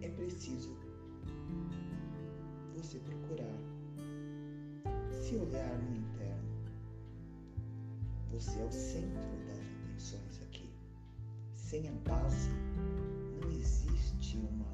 é 0.00 0.08
preciso 0.08 0.76
você 2.74 2.98
procurar 2.98 3.76
se 5.26 5.34
olhar 5.34 5.76
no 5.78 5.96
interno. 5.96 6.46
Você 8.30 8.60
é 8.60 8.64
o 8.64 8.70
centro 8.70 9.20
das 9.48 9.58
atenções 9.58 10.40
aqui. 10.42 10.70
Sem 11.56 11.88
a 11.88 11.92
base, 12.08 12.50
não 13.40 13.50
existe 13.50 14.36
uma, 14.36 14.72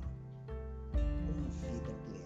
uma 0.93 1.49
vida 1.49 1.93
plena. 2.05 2.22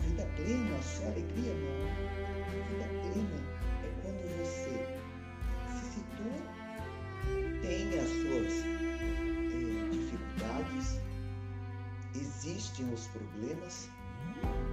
Vida 0.00 0.26
plena, 0.36 0.82
só 0.82 1.04
alegria? 1.06 1.54
Não. 1.54 2.18
Vida 2.68 2.88
plena 3.02 3.38
é 3.82 3.88
quando 4.02 4.22
você 4.38 4.76
se 5.68 5.84
situa, 5.92 6.38
tem 7.62 7.98
as 7.98 8.08
suas 8.08 8.54
eh, 8.64 9.88
dificuldades, 9.90 11.00
existem 12.14 12.92
os 12.92 13.06
problemas, 13.08 13.90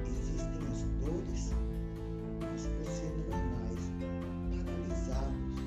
existem 0.05 0.61
as 0.71 0.81
dores, 1.01 1.53
mas 2.41 2.61
você 2.65 3.05
não 3.29 3.37
é 3.37 3.41
mais 3.59 3.83
paralisado 4.63 5.64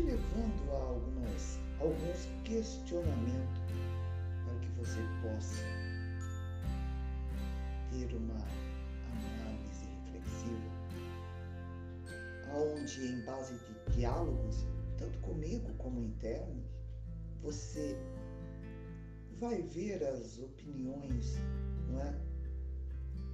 te 0.00 0.06
levando 0.06 0.72
a 0.72 0.82
algumas, 0.82 1.58
alguns 1.78 2.28
questionamentos 2.44 3.60
para 4.44 4.58
que 4.60 4.68
você 4.78 5.00
possa 5.22 5.62
ter 7.90 8.14
uma 8.16 8.34
análise 9.12 9.86
reflexiva, 10.12 10.70
aonde 12.52 13.06
em 13.06 13.24
base 13.24 13.54
de 13.54 13.96
diálogos, 13.96 14.64
tanto 14.96 15.18
comigo 15.18 15.70
como 15.74 16.00
internos, 16.00 16.64
você 17.42 17.96
vai 19.38 19.60
ver 19.60 20.02
as 20.04 20.38
opiniões, 20.38 21.36
não 21.88 22.00
é? 22.00 22.14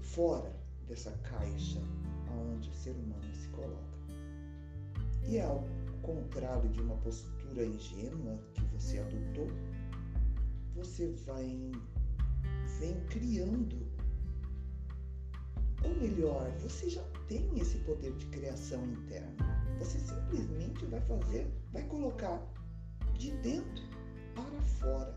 Fora 0.01 0.53
dessa 0.89 1.13
caixa 1.19 1.81
aonde 2.29 2.69
o 2.71 2.73
ser 2.73 2.93
humano 2.93 3.35
se 3.35 3.49
coloca. 3.49 3.97
E 5.29 5.41
ao 5.41 5.65
contrário 6.07 6.69
de 6.71 6.81
uma 6.81 6.97
postura 6.99 7.64
ingênua 7.64 8.38
que 8.55 8.62
você 8.66 8.99
adotou, 9.01 9.51
você 10.77 11.09
vai 11.27 11.73
vem 12.79 13.01
criando 13.07 13.77
ou 15.85 15.95
melhor, 16.01 16.51
você 16.61 16.88
já 16.88 17.03
tem 17.27 17.59
esse 17.59 17.79
poder 17.79 18.12
de 18.12 18.27
criação 18.27 18.85
interna. 18.87 19.37
Você 19.79 19.99
simplesmente 19.99 20.85
vai 20.87 21.01
fazer, 21.03 21.51
vai 21.73 21.83
colocar 21.85 22.40
de 23.14 23.33
dentro 23.38 23.85
para 24.35 24.62
fora 24.62 25.14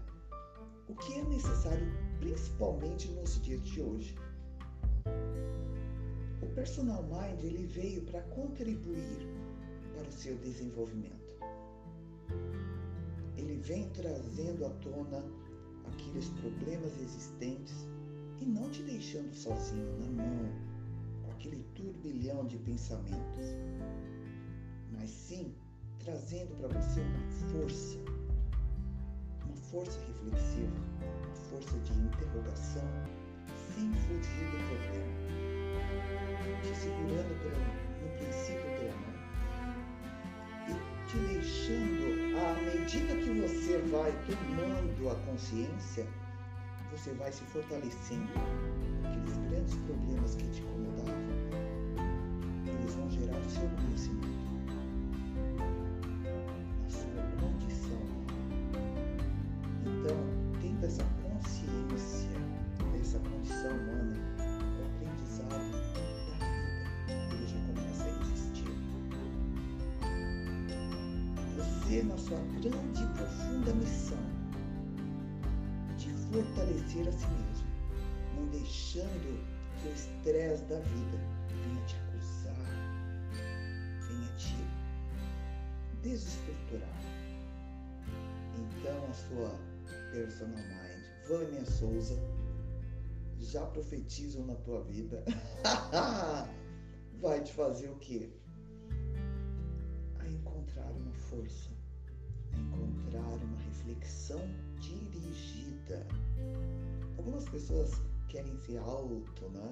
o 0.88 0.96
que 0.96 1.14
é 1.14 1.24
necessário, 1.24 1.88
principalmente 2.20 3.10
nos 3.12 3.42
dias 3.42 3.62
de 3.64 3.82
hoje. 3.82 4.16
O 6.42 6.48
personal 6.56 7.04
mind 7.04 7.44
ele 7.44 7.66
veio 7.68 8.02
para 8.04 8.22
contribuir 8.24 9.39
para 10.00 10.08
o 10.08 10.12
seu 10.12 10.36
desenvolvimento. 10.38 11.30
Ele 13.36 13.56
vem 13.58 13.90
trazendo 13.90 14.66
à 14.66 14.70
tona 14.82 15.24
aqueles 15.92 16.30
problemas 16.30 16.98
existentes 17.02 17.88
e 18.40 18.46
não 18.46 18.70
te 18.70 18.82
deixando 18.84 19.34
sozinho 19.34 20.00
na 20.00 20.24
mão 20.24 20.50
com 21.24 21.32
aquele 21.32 21.64
turbilhão 21.76 22.46
de 22.46 22.58
pensamentos, 22.60 23.46
mas 24.92 25.10
sim 25.10 25.54
trazendo 26.00 26.56
para 26.58 26.68
você 26.70 27.02
uma 27.02 27.52
força, 27.52 27.98
uma 29.46 29.56
força 29.56 30.00
reflexiva, 30.00 30.80
uma 31.26 31.36
força 31.50 31.78
de 31.80 31.92
interrogação, 32.00 32.88
sem 33.76 33.92
fugir 33.94 34.46
do 34.52 34.58
problema, 34.70 35.19
vai 44.10 44.36
tomando 44.36 45.10
a 45.10 45.16
consciência, 45.26 46.08
você 46.92 47.14
vai 47.14 47.32
se 47.32 47.44
fortalecendo. 47.46 48.30
Aqueles 49.06 49.38
grandes 49.50 49.76
problemas 49.76 50.36
que 50.36 50.48
te 50.50 50.62
incomodavam, 50.62 51.14
eles 52.66 52.96
vão 52.96 53.10
gerar 53.10 53.38
o 53.38 53.50
seu 53.50 53.70
conhecimento, 53.70 54.49
Na 72.02 72.18
sua 72.18 72.38
grande 72.62 73.04
e 73.04 73.08
profunda 73.18 73.74
missão, 73.74 74.18
de 75.98 76.10
fortalecer 76.32 77.08
a 77.08 77.12
si 77.12 77.28
mesmo, 77.28 77.68
não 78.36 78.48
deixando 78.48 79.46
que 79.76 79.88
o 79.90 79.94
estresse 79.94 80.64
da 80.64 80.80
vida 80.80 81.18
venha 81.50 81.86
te 81.86 81.96
acusar, 81.98 82.56
venha 84.08 84.32
te 84.38 84.56
desestruturar. 86.02 87.02
Então 88.56 89.06
a 89.10 89.14
sua 89.14 89.60
personal 90.14 90.56
mind, 90.56 91.28
Vânia 91.28 91.66
Souza, 91.66 92.18
já 93.38 93.66
profetizam 93.66 94.46
na 94.46 94.56
tua 94.56 94.84
vida. 94.84 95.24
Vai 97.20 97.44
te 97.44 97.52
fazer 97.52 97.90
o 97.90 97.96
quê? 97.98 98.32
A 100.20 100.28
encontrar 100.28 100.90
uma 100.92 101.12
força, 101.14 101.70
encontrar 102.58 103.44
uma 103.44 103.58
reflexão 103.62 104.42
dirigida. 104.80 106.06
Algumas 107.18 107.48
pessoas 107.50 107.92
querem 108.28 108.58
ser 108.60 108.78
auto, 108.78 109.50
né? 109.50 109.72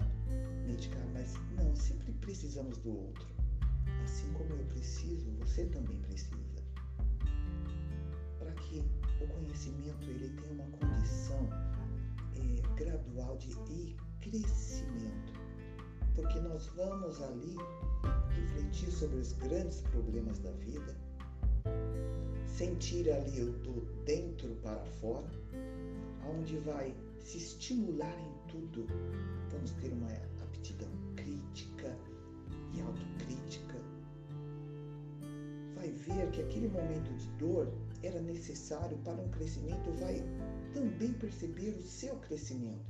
medicar, 0.67 1.05
mas 1.13 1.33
não, 1.55 1.75
sempre 1.75 2.11
precisamos 2.13 2.77
do 2.79 2.89
outro. 2.89 3.27
Assim 4.03 4.31
como 4.33 4.49
eu 4.49 4.65
preciso, 4.65 5.31
você 5.39 5.65
também 5.65 5.97
precisa. 6.01 6.63
Para 8.39 8.51
que 8.53 8.83
o 9.21 9.27
conhecimento 9.27 10.09
ele 10.09 10.29
tenha 10.41 10.53
uma 10.53 10.77
condição 10.77 11.47
é, 12.35 12.75
gradual 12.75 13.37
de 13.37 13.55
crescimento, 14.21 15.33
porque 16.15 16.39
nós 16.39 16.67
vamos 16.75 17.21
ali 17.21 17.55
refletir 18.35 18.91
sobre 18.91 19.17
os 19.17 19.33
grandes 19.33 19.81
problemas 19.81 20.39
da 20.39 20.51
vida, 20.51 20.95
sentir 22.45 23.11
ali 23.11 23.43
o 23.43 23.51
do 23.51 23.81
dentro 24.03 24.49
para 24.63 24.83
fora, 24.99 25.29
onde 26.27 26.57
vai 26.57 26.95
se 27.19 27.37
estimular 27.37 28.17
em 28.19 28.51
tudo. 28.51 28.87
Vamos 29.51 29.71
ter 29.71 29.91
uma 29.91 30.07
aptidão 30.43 30.89
crítica 31.15 31.95
e 32.73 32.81
autocrítica. 32.81 33.75
Vai 35.75 35.89
ver 35.91 36.31
que 36.31 36.41
aquele 36.41 36.67
momento 36.69 37.13
de 37.15 37.27
dor 37.37 37.71
era 38.01 38.19
necessário 38.21 38.97
para 38.99 39.21
um 39.21 39.29
crescimento, 39.29 39.91
vai 39.99 40.23
também 40.73 41.13
perceber 41.13 41.69
o 41.69 41.83
seu 41.83 42.15
crescimento 42.17 42.85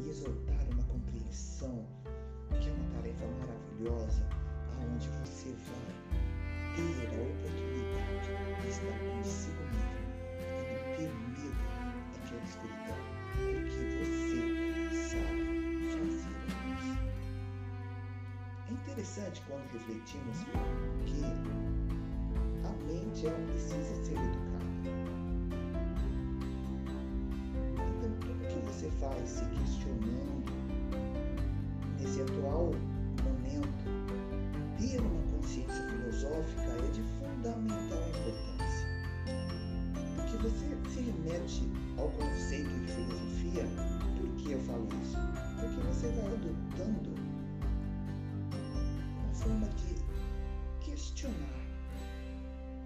e 0.00 0.08
exortar 0.08 0.66
uma 0.70 0.84
compreensão 0.84 1.84
que 2.60 2.68
é 2.68 2.72
uma 2.72 2.88
tarefa 2.94 3.26
maravilhosa, 3.26 4.22
aonde 4.78 5.08
você 5.08 5.50
vai 5.50 6.05
ter 6.76 7.08
a 7.08 7.22
oportunidade 7.22 8.28
de 8.60 8.68
estar 8.68 8.98
consigo 8.98 9.62
mesmo 9.72 10.06
e 10.40 10.52
não 10.72 10.84
ter 10.96 11.10
medo 11.10 11.50
daquela 12.12 12.44
escuridão, 12.44 13.02
porque 13.32 13.80
você 14.04 14.38
sabe 15.08 15.42
fazer 15.88 16.36
a 16.36 16.60
luz. 16.68 16.84
É 18.68 18.72
interessante 18.72 19.42
quando 19.48 19.66
refletimos 19.72 20.38
que 21.06 21.24
a 22.64 22.72
mente 22.84 23.26
ela 23.26 23.40
precisa 23.46 23.94
ser 24.04 24.16
educada. 24.16 24.66
Então 27.72 28.12
tudo 28.20 28.40
que 28.48 28.58
você 28.66 28.88
faz 29.00 29.28
se 29.28 29.44
questionando 29.46 30.44
nesse 31.98 32.20
atual 32.20 32.72
momento, 33.24 33.84
ter 34.78 35.00
uma 35.00 35.22
consciência 35.32 35.85
filosófica 36.16 36.62
é 36.62 36.90
de 36.92 37.02
fundamental 37.02 38.02
importância. 38.08 38.88
Porque 40.16 40.36
você 40.38 40.90
se 40.90 41.00
remete 41.00 41.70
ao 41.98 42.08
conceito 42.10 42.70
de 42.70 42.92
filosofia, 42.92 43.64
por 44.16 44.36
que 44.36 44.52
eu 44.52 44.60
falo 44.60 44.88
isso? 45.02 45.16
Porque 45.60 45.80
você 45.86 46.08
vai 46.08 46.26
adotando 46.26 47.14
uma 49.20 49.34
forma 49.34 49.68
de 49.68 50.84
questionar, 50.84 51.60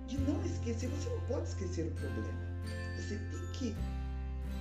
de 0.09 0.19
não 0.19 0.45
esquecer. 0.45 0.89
Você 0.89 1.09
não 1.09 1.21
pode 1.27 1.49
esquecer 1.49 1.87
o 1.87 1.91
problema. 1.93 2.51
Você 2.97 3.17
tem 3.17 3.53
que 3.53 3.77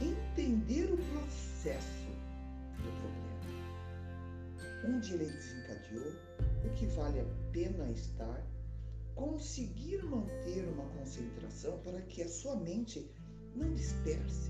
entender 0.02 0.94
o 0.94 0.98
processo 0.98 2.10
do 2.78 2.92
problema. 3.02 3.30
Onde 4.86 5.14
ele 5.14 5.26
desencadeou, 5.26 6.14
o 6.64 6.70
que 6.76 6.86
vale 6.88 7.20
a 7.20 7.26
pena 7.52 7.92
estar, 7.92 8.42
conseguir 9.20 10.02
manter 10.06 10.66
uma 10.70 10.86
concentração 10.98 11.78
para 11.80 12.02
que 12.04 12.22
a 12.24 12.30
sua 12.30 12.56
mente 12.56 13.12
não 13.54 13.74
disperse. 13.74 14.50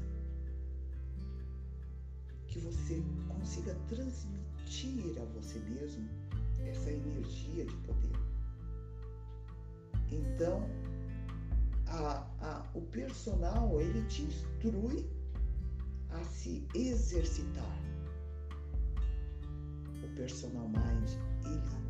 Que 2.47 2.60
você 2.60 3.03
consiga 3.27 3.73
transmitir 3.88 5.19
a 5.19 5.25
você 5.25 5.58
mesmo 5.60 6.08
essa 6.67 6.91
energia 6.91 7.65
de 7.65 7.75
poder. 7.77 8.12
Então, 10.12 10.69
a, 11.88 12.27
a, 12.39 12.69
o 12.75 12.82
personal 12.82 13.82
ele 13.82 14.05
te 14.08 14.21
instrui 14.21 15.10
a 16.12 16.23
se 16.25 16.67
exercitar. 16.75 17.79
O 20.03 20.15
personal 20.15 20.67
mind 20.69 21.10
ele 21.45 21.88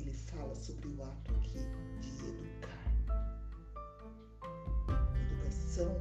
ele 0.00 0.12
fala 0.12 0.54
sobre 0.54 0.88
o 0.88 1.02
ato 1.02 1.34
aqui 1.34 1.58
de 2.00 2.08
educar. 2.28 2.80
Educação 5.30 6.00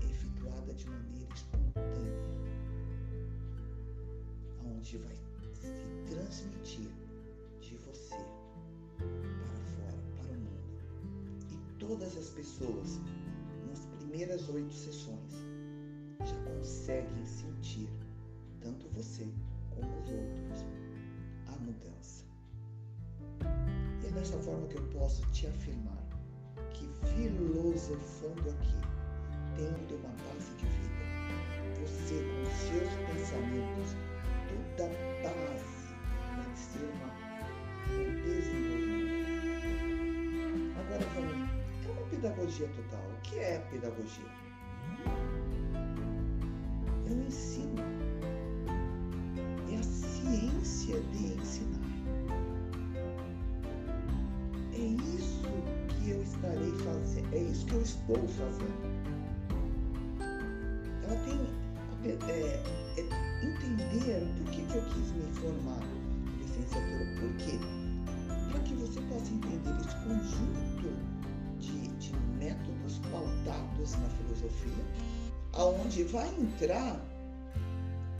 efetuada 0.00 0.72
de 0.74 0.88
maneira 0.88 1.34
espontânea, 1.34 2.12
onde 4.64 4.98
vai 4.98 5.16
se 5.54 6.14
transmitir 6.14 6.90
de 7.60 7.76
você 7.78 8.16
para 8.96 9.56
fora, 9.74 9.98
para 10.16 10.30
o 10.30 10.38
mundo. 10.38 10.80
E 11.50 11.78
todas 11.78 12.16
as 12.16 12.30
pessoas, 12.30 13.00
nas 13.68 13.86
primeiras 13.98 14.48
oito 14.50 14.72
sessões, 14.72 15.32
já 16.24 16.36
conseguem 16.44 17.26
sentir, 17.26 17.88
tanto 18.60 18.88
você 18.90 19.26
como 19.70 19.90
os 20.00 20.10
outros, 20.10 20.64
a 21.48 21.56
mudança. 21.58 22.25
Dessa 24.16 24.38
forma 24.38 24.66
que 24.68 24.78
eu 24.78 24.82
posso 24.98 25.20
te 25.30 25.46
afirmar 25.46 26.02
que 26.72 26.88
filosofando 27.04 28.48
aqui, 28.48 28.80
tendo 29.54 29.96
uma 29.96 30.08
base 30.08 30.52
de 30.56 30.64
vida, 30.64 31.04
você 31.82 32.24
com 32.24 32.42
os 32.42 32.56
seus 32.56 32.88
pensamentos, 33.12 33.94
toda 34.48 34.88
base 35.22 35.92
vai 36.34 36.50
ser 36.56 36.86
uma, 36.94 37.10
um 37.92 38.08
desenvolvimento. 38.22 39.66
Agora 40.80 41.04
vamos, 41.14 41.50
é 41.84 41.90
uma 41.92 42.04
pedagogia 42.08 42.68
total. 42.68 43.04
O 43.10 43.20
que 43.20 43.38
é 43.38 43.58
pedagogia? 43.70 44.32
É 47.04 47.12
o 47.12 47.22
ensino. 47.22 47.84
É 49.70 49.76
a 49.76 49.82
ciência 49.82 51.02
de 51.02 51.34
ensinar. 51.34 51.95
É 54.76 54.78
isso 54.78 55.40
que 55.88 56.10
eu 56.10 56.22
estarei 56.22 56.70
fazendo, 56.84 57.34
é 57.34 57.38
isso 57.38 57.64
que 57.64 57.72
eu 57.72 57.80
estou 57.80 58.28
fazendo. 58.28 59.06
Ela 61.02 61.16
tem 61.24 61.40
é, 62.04 62.62
é, 63.00 63.06
entender 63.42 64.28
por 64.36 64.50
que, 64.50 64.60
eu 64.60 64.82
quis 64.84 65.12
me 65.12 65.32
formar 65.32 65.80
licenciatura. 66.38 67.06
Por 67.18 67.36
quê? 67.38 67.58
Para 68.50 68.60
que 68.60 68.74
você 68.74 69.00
possa 69.00 69.32
entender 69.32 69.80
esse 69.80 69.96
conjunto 70.04 70.92
de, 71.58 71.88
de 71.96 72.12
métodos 72.38 72.98
pautados 73.10 73.92
na 73.92 74.08
filosofia, 74.10 74.84
aonde 75.54 76.04
vai 76.04 76.28
entrar, 76.38 77.00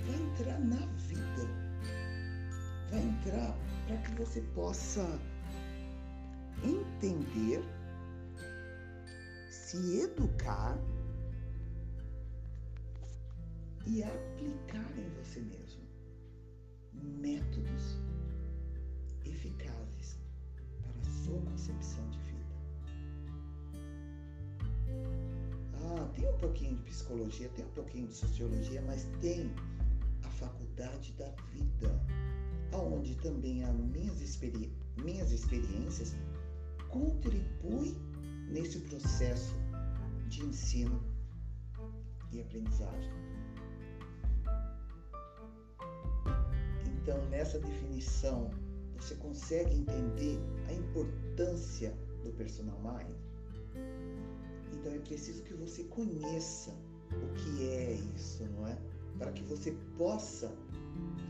vai 0.06 0.22
entrar 0.22 0.58
na 0.60 0.86
vida, 1.06 1.50
vai 2.90 3.02
entrar 3.02 3.54
para 3.86 3.96
que 3.98 4.10
você 4.12 4.40
possa 4.54 5.06
entender, 6.96 7.62
se 9.50 10.00
educar 10.00 10.78
e 13.86 14.02
aplicar 14.02 14.98
em 14.98 15.08
você 15.10 15.40
mesmo 15.40 15.84
métodos 17.20 17.98
eficazes 19.24 20.18
para 20.82 21.00
a 21.00 21.04
sua 21.04 21.40
concepção 21.42 22.08
de 22.10 22.18
vida. 22.20 22.56
Ah, 25.74 26.08
tem 26.14 26.26
um 26.26 26.38
pouquinho 26.38 26.76
de 26.76 26.82
psicologia, 26.84 27.48
tem 27.50 27.64
um 27.64 27.70
pouquinho 27.70 28.08
de 28.08 28.14
sociologia, 28.14 28.82
mas 28.86 29.04
tem 29.20 29.52
a 30.22 30.30
faculdade 30.30 31.12
da 31.12 31.28
vida, 31.52 32.00
aonde 32.72 33.14
também 33.16 33.62
as 33.64 33.74
minhas, 33.76 34.20
experi 34.22 34.72
minhas 34.96 35.30
experiências 35.30 36.16
contribui 36.96 37.94
nesse 38.48 38.78
processo 38.80 39.54
de 40.28 40.42
ensino 40.42 41.02
e 42.32 42.40
aprendizagem. 42.40 43.12
Então, 46.86 47.22
nessa 47.28 47.58
definição, 47.58 48.50
você 48.96 49.14
consegue 49.16 49.76
entender 49.76 50.38
a 50.68 50.72
importância 50.72 51.94
do 52.24 52.32
personal 52.32 52.78
mind? 52.80 53.14
Então, 54.72 54.92
é 54.92 54.98
preciso 54.98 55.42
que 55.44 55.54
você 55.54 55.84
conheça 55.84 56.70
o 57.12 57.34
que 57.34 57.68
é 57.68 57.92
isso, 58.16 58.42
não 58.56 58.66
é? 58.66 58.76
Para 59.18 59.32
que 59.32 59.42
você 59.44 59.76
possa, 59.98 60.50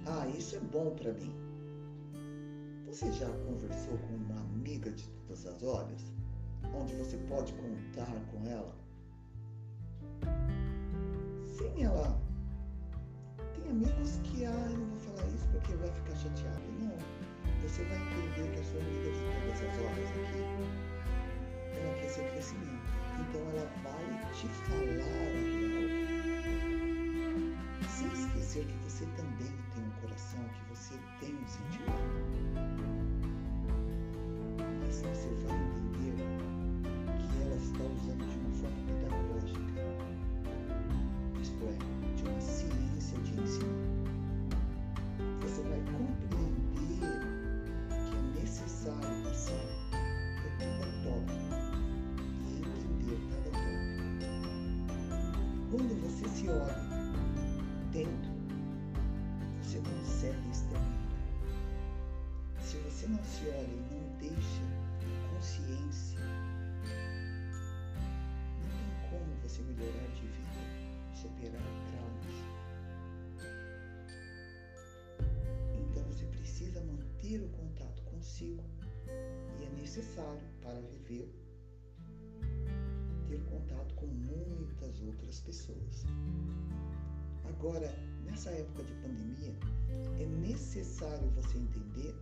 ah, 0.06 0.28
isso 0.28 0.54
é 0.56 0.60
bom 0.60 0.94
para 0.94 1.12
mim. 1.12 1.34
Você 2.86 3.12
já 3.12 3.28
conversou 3.28 3.98
com 3.98 4.14
uma 4.14 4.55
amiga 4.66 4.90
de 4.90 5.08
todas 5.08 5.46
as 5.46 5.62
horas, 5.62 6.12
onde 6.74 6.92
você 6.96 7.16
pode 7.28 7.52
contar 7.52 8.12
com 8.32 8.44
ela, 8.48 8.74
sem 11.56 11.84
ela. 11.84 12.20
Tem 13.54 13.70
amigos 13.70 14.18
que, 14.24 14.44
ah, 14.44 14.50
eu 14.50 14.78
não 14.78 14.86
vou 14.86 14.98
falar 14.98 15.28
isso 15.28 15.46
porque 15.52 15.72
vai 15.76 15.88
ficar 15.88 16.16
chateado. 16.16 16.64
Não. 16.80 16.96
Você 17.62 17.84
vai 17.84 17.96
entender 17.96 18.50
que 18.52 18.58
a 18.58 18.64
sua 18.64 18.80
amiga 18.80 19.10
de 19.12 19.20
todas 19.30 19.62
as 19.62 19.78
horas 19.84 20.10
aqui, 20.10 20.42
ela 21.76 21.94
quer 21.94 22.08
seu 22.08 22.24
crescimento. 22.30 22.90
Então 23.20 23.40
ela 23.50 23.70
vai 23.84 24.32
te 24.32 24.48
falar 24.48 24.80
a 24.80 24.82
real. 24.82 25.86
Sem 27.88 28.08
esquecer 28.12 28.66
que 28.66 28.76
você 28.84 29.06
também 29.16 29.52
tem 29.74 29.84
um 29.84 29.90
coração, 30.00 30.40
que 30.48 30.62
você 30.70 30.94
tem 31.20 31.34
um 31.34 31.46
sentimento 31.46 32.35
vai 34.86 35.56
entender 35.56 36.16
que 37.18 37.42
ela 37.42 37.56
está 37.56 37.82
usando 37.82 38.24
de 38.30 38.36
uma 38.38 38.50
forma 38.54 38.80
pedagógica, 38.86 39.82
isto 41.42 41.62
é, 41.64 41.72
de 42.14 42.22
uma 42.22 42.40
ciência 42.40 43.18
de 43.18 43.40
ensino. 43.40 43.76
Você 45.42 45.62
vai 45.62 45.80
compreender 45.80 47.18
que 47.96 48.06
é 48.06 48.40
necessário 48.40 49.24
passar 49.24 49.66
por 50.40 50.50
cada 50.58 50.86
tópico 51.02 51.56
e 52.46 52.48
entender 52.58 53.18
cada 53.30 53.50
tópico. 53.50 54.14
Quando 55.70 55.92
você 56.02 56.28
se 56.28 56.48
olha 56.48 56.76
dentro, 57.92 58.30
você 59.62 59.78
consegue 59.80 60.48
exterminar. 60.50 60.96
Se 62.60 62.76
você 62.78 63.06
não 63.08 63.22
se 63.24 63.48
olha 63.48 63.85
consigo 78.26 78.62
e 79.60 79.64
é 79.64 79.70
necessário 79.80 80.42
para 80.60 80.80
viver 80.80 81.32
ter 83.28 83.40
contato 83.44 83.94
com 83.94 84.06
muitas 84.06 85.00
outras 85.00 85.40
pessoas. 85.40 86.04
Agora, 87.44 87.88
nessa 88.24 88.50
época 88.50 88.82
de 88.82 88.92
pandemia, 88.94 89.54
é 90.20 90.26
necessário 90.26 91.28
você 91.30 91.58
entender 91.58 92.14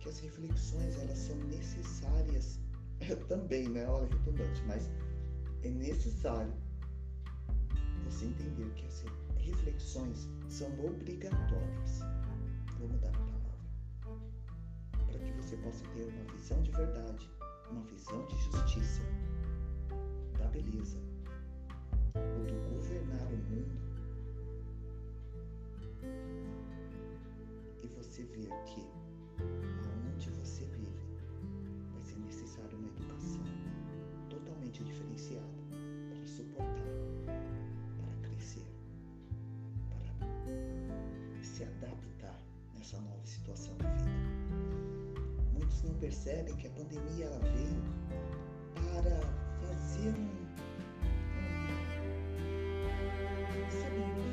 que 0.00 0.08
as 0.08 0.18
reflexões 0.20 0.98
elas 0.98 1.18
são 1.18 1.36
necessárias 1.44 2.58
também, 3.28 3.68
né? 3.68 3.86
Olha, 3.86 4.08
redundante, 4.08 4.62
mas 4.66 4.90
é 5.62 5.68
necessário 5.68 6.52
você 8.04 8.24
entender 8.24 8.70
que 8.74 8.86
as 8.86 9.04
reflexões 9.36 10.28
são 10.48 10.68
obrigatórias. 10.84 12.02
A 12.02 12.98
palavra. 13.00 13.22
Para 13.22 13.31
você 15.52 15.56
possa 15.58 15.84
ter 15.88 16.04
uma 16.04 16.24
visão 16.32 16.62
de 16.62 16.70
verdade, 16.70 17.30
uma 17.70 17.82
visão 17.82 18.24
de 18.26 18.36
justiça, 18.38 19.02
da 20.38 20.46
beleza, 20.46 20.98
ou 22.14 22.46
do 22.46 22.54
governar 22.70 23.26
o 23.26 23.36
mundo 23.36 23.76
e 27.82 27.86
você 27.88 28.22
ver 28.22 28.48
que 28.64 28.80
aonde 29.84 30.30
você 30.30 30.64
vive 30.64 31.04
vai 31.92 32.02
ser 32.02 32.18
necessário 32.20 32.78
uma 32.78 32.88
educação 32.88 33.44
totalmente 34.30 34.82
diferenciada 34.84 35.46
para 36.08 36.24
suportar, 36.24 36.94
para 37.26 38.28
crescer, 38.28 38.64
para 39.90 41.42
se 41.42 41.64
adaptar 41.64 42.40
nessa 42.74 42.98
nova 43.02 43.26
situação 43.26 43.76
de 43.76 44.02
vida. 44.02 44.21
Não 45.84 45.94
percebem 45.94 46.54
que 46.56 46.66
a 46.66 46.70
pandemia 46.70 47.26
ela 47.26 47.38
veio 47.38 47.82
para 48.74 49.20
fazer 49.60 50.10
um, 50.10 50.30
um 53.56 53.70
sabe, 53.70 54.31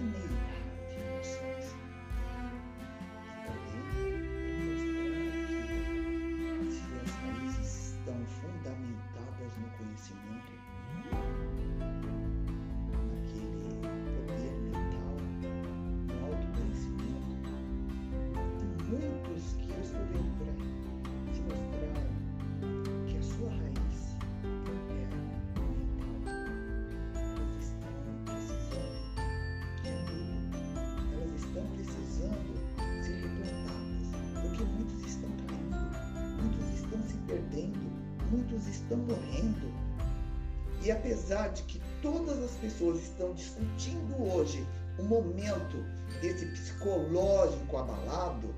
E 40.90 40.92
apesar 40.92 41.50
de 41.50 41.62
que 41.62 41.80
todas 42.02 42.40
as 42.40 42.50
pessoas 42.56 43.00
estão 43.04 43.32
discutindo 43.36 44.24
hoje 44.24 44.66
o 44.98 45.04
momento 45.04 45.86
desse 46.20 46.48
psicológico 46.48 47.78
abalado, 47.78 48.56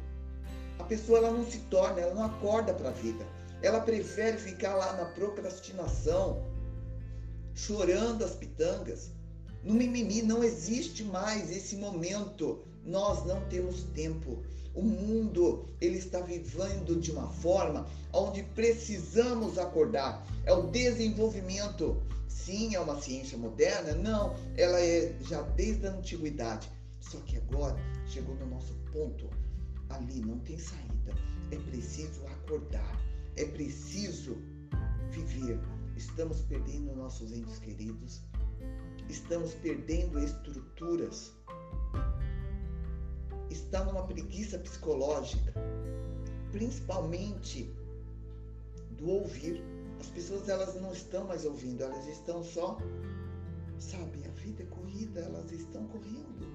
a 0.80 0.84
pessoa 0.86 1.18
ela 1.18 1.32
não 1.32 1.46
se 1.46 1.58
torna, 1.70 2.00
ela 2.00 2.16
não 2.16 2.24
acorda 2.24 2.74
para 2.74 2.88
a 2.88 2.94
vida. 2.94 3.28
Ela 3.62 3.82
prefere 3.82 4.38
ficar 4.38 4.76
lá 4.76 4.94
na 4.94 5.04
procrastinação, 5.08 6.42
chorando 7.54 8.24
as 8.24 8.34
pitangas. 8.34 9.12
No 9.62 9.74
mimimi 9.74 10.22
não 10.22 10.42
existe 10.42 11.04
mais 11.04 11.52
esse 11.52 11.76
momento. 11.76 12.64
Nós 12.86 13.26
não 13.26 13.42
temos 13.50 13.84
tempo. 13.94 14.42
O 14.74 14.82
mundo 14.82 15.66
ele 15.82 15.98
está 15.98 16.22
vivendo 16.22 17.00
de 17.00 17.12
uma 17.12 17.28
forma 17.28 17.88
onde 18.14 18.44
precisamos 18.44 19.58
acordar. 19.58 20.26
É 20.46 20.54
o 20.54 20.68
desenvolvimento. 20.68 22.02
Sim, 22.28 22.76
é 22.76 22.80
uma 22.80 23.00
ciência 23.00 23.38
moderna? 23.38 23.94
Não, 23.94 24.36
ela 24.56 24.80
é 24.80 25.16
já 25.22 25.42
desde 25.42 25.88
a 25.88 25.92
antiguidade. 25.92 26.72
Só 27.02 27.20
que 27.20 27.38
agora 27.38 27.78
chegou 28.08 28.36
no 28.36 28.48
nosso 28.48 28.74
ponto. 28.94 29.30
Ali 29.90 30.22
não 30.22 30.40
tem 30.40 30.58
saída. 30.58 31.14
É 31.52 31.58
preciso 31.58 32.26
acordar. 32.28 33.00
É 33.36 33.46
preciso 33.46 34.38
viver. 35.10 35.60
Estamos 35.98 36.42
perdendo 36.42 36.96
nossos 36.96 37.32
entes 37.34 37.60
queridos. 37.60 38.22
Estamos 39.10 39.54
perdendo 39.56 40.20
estruturas. 40.20 41.34
Está 43.52 43.84
numa 43.84 44.04
preguiça 44.04 44.58
psicológica, 44.58 45.54
principalmente 46.54 47.70
do 48.92 49.10
ouvir. 49.10 49.62
As 50.00 50.08
pessoas 50.08 50.48
elas 50.48 50.74
não 50.82 50.94
estão 50.94 51.26
mais 51.26 51.46
ouvindo, 51.46 51.84
elas 51.84 52.08
estão 52.08 52.42
só, 52.44 52.78
sabe, 53.78 54.24
a 54.26 54.30
vida 54.30 54.64
é 54.64 54.66
corrida, 54.68 55.20
elas 55.20 55.52
estão 55.52 55.86
correndo. 55.88 56.48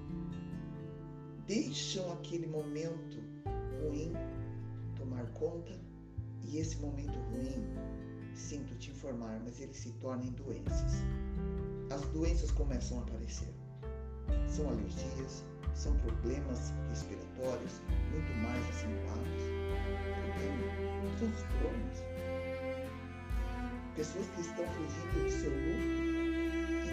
Deixam 1.45 2.11
aquele 2.13 2.47
momento 2.47 3.17
ruim 3.81 4.11
tomar 4.97 5.25
conta 5.33 5.79
e 6.43 6.57
esse 6.57 6.77
momento 6.77 7.17
ruim, 7.31 7.63
sinto 8.33 8.75
te 8.75 8.89
informar, 8.89 9.39
mas 9.43 9.59
ele 9.61 9.73
se 9.73 9.91
torna 9.93 10.25
em 10.25 10.31
doenças. 10.31 10.93
As 11.91 12.01
doenças 12.07 12.51
começam 12.51 12.99
a 12.99 13.03
aparecer. 13.03 13.53
São 14.49 14.67
alergias, 14.67 15.43
são 15.77 15.93
problemas 15.99 16.73
respiratórios, 16.89 17.81
muito 18.11 18.33
mais 18.41 18.67
acentuados, 18.69 19.43
problema, 20.25 20.65
transtornos. 21.19 21.97
Pessoas 23.95 24.27
que 24.27 24.41
estão 24.41 24.65
fugindo 24.65 25.23
do 25.23 25.31
seu 25.31 25.51
luto, 25.51 26.01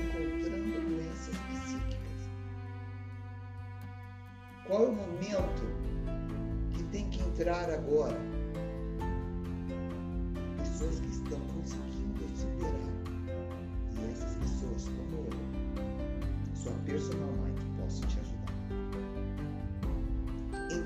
encontrando 0.00 0.88
doenças 0.88 1.34
psíquicas. 1.34 2.20
Qual 4.66 4.84
é 4.84 4.88
o 4.88 4.92
momento 4.92 5.62
que 6.74 6.82
tem 6.84 7.08
que 7.08 7.22
entrar 7.22 7.70
agora? 7.70 8.20
Pessoas 10.58 11.00
que 11.00 11.08
estão 11.08 11.40
conseguindo 11.40 12.36
superar. 12.36 12.74
E 13.98 14.12
essas 14.12 14.34
pessoas, 14.36 14.84
como 14.88 15.26
eu, 15.26 16.54
sua 16.54 16.72
personal 16.84 17.32
mind, 17.32 17.58
posso 17.78 18.00
te 18.06 18.18
ajudar. 18.20 18.23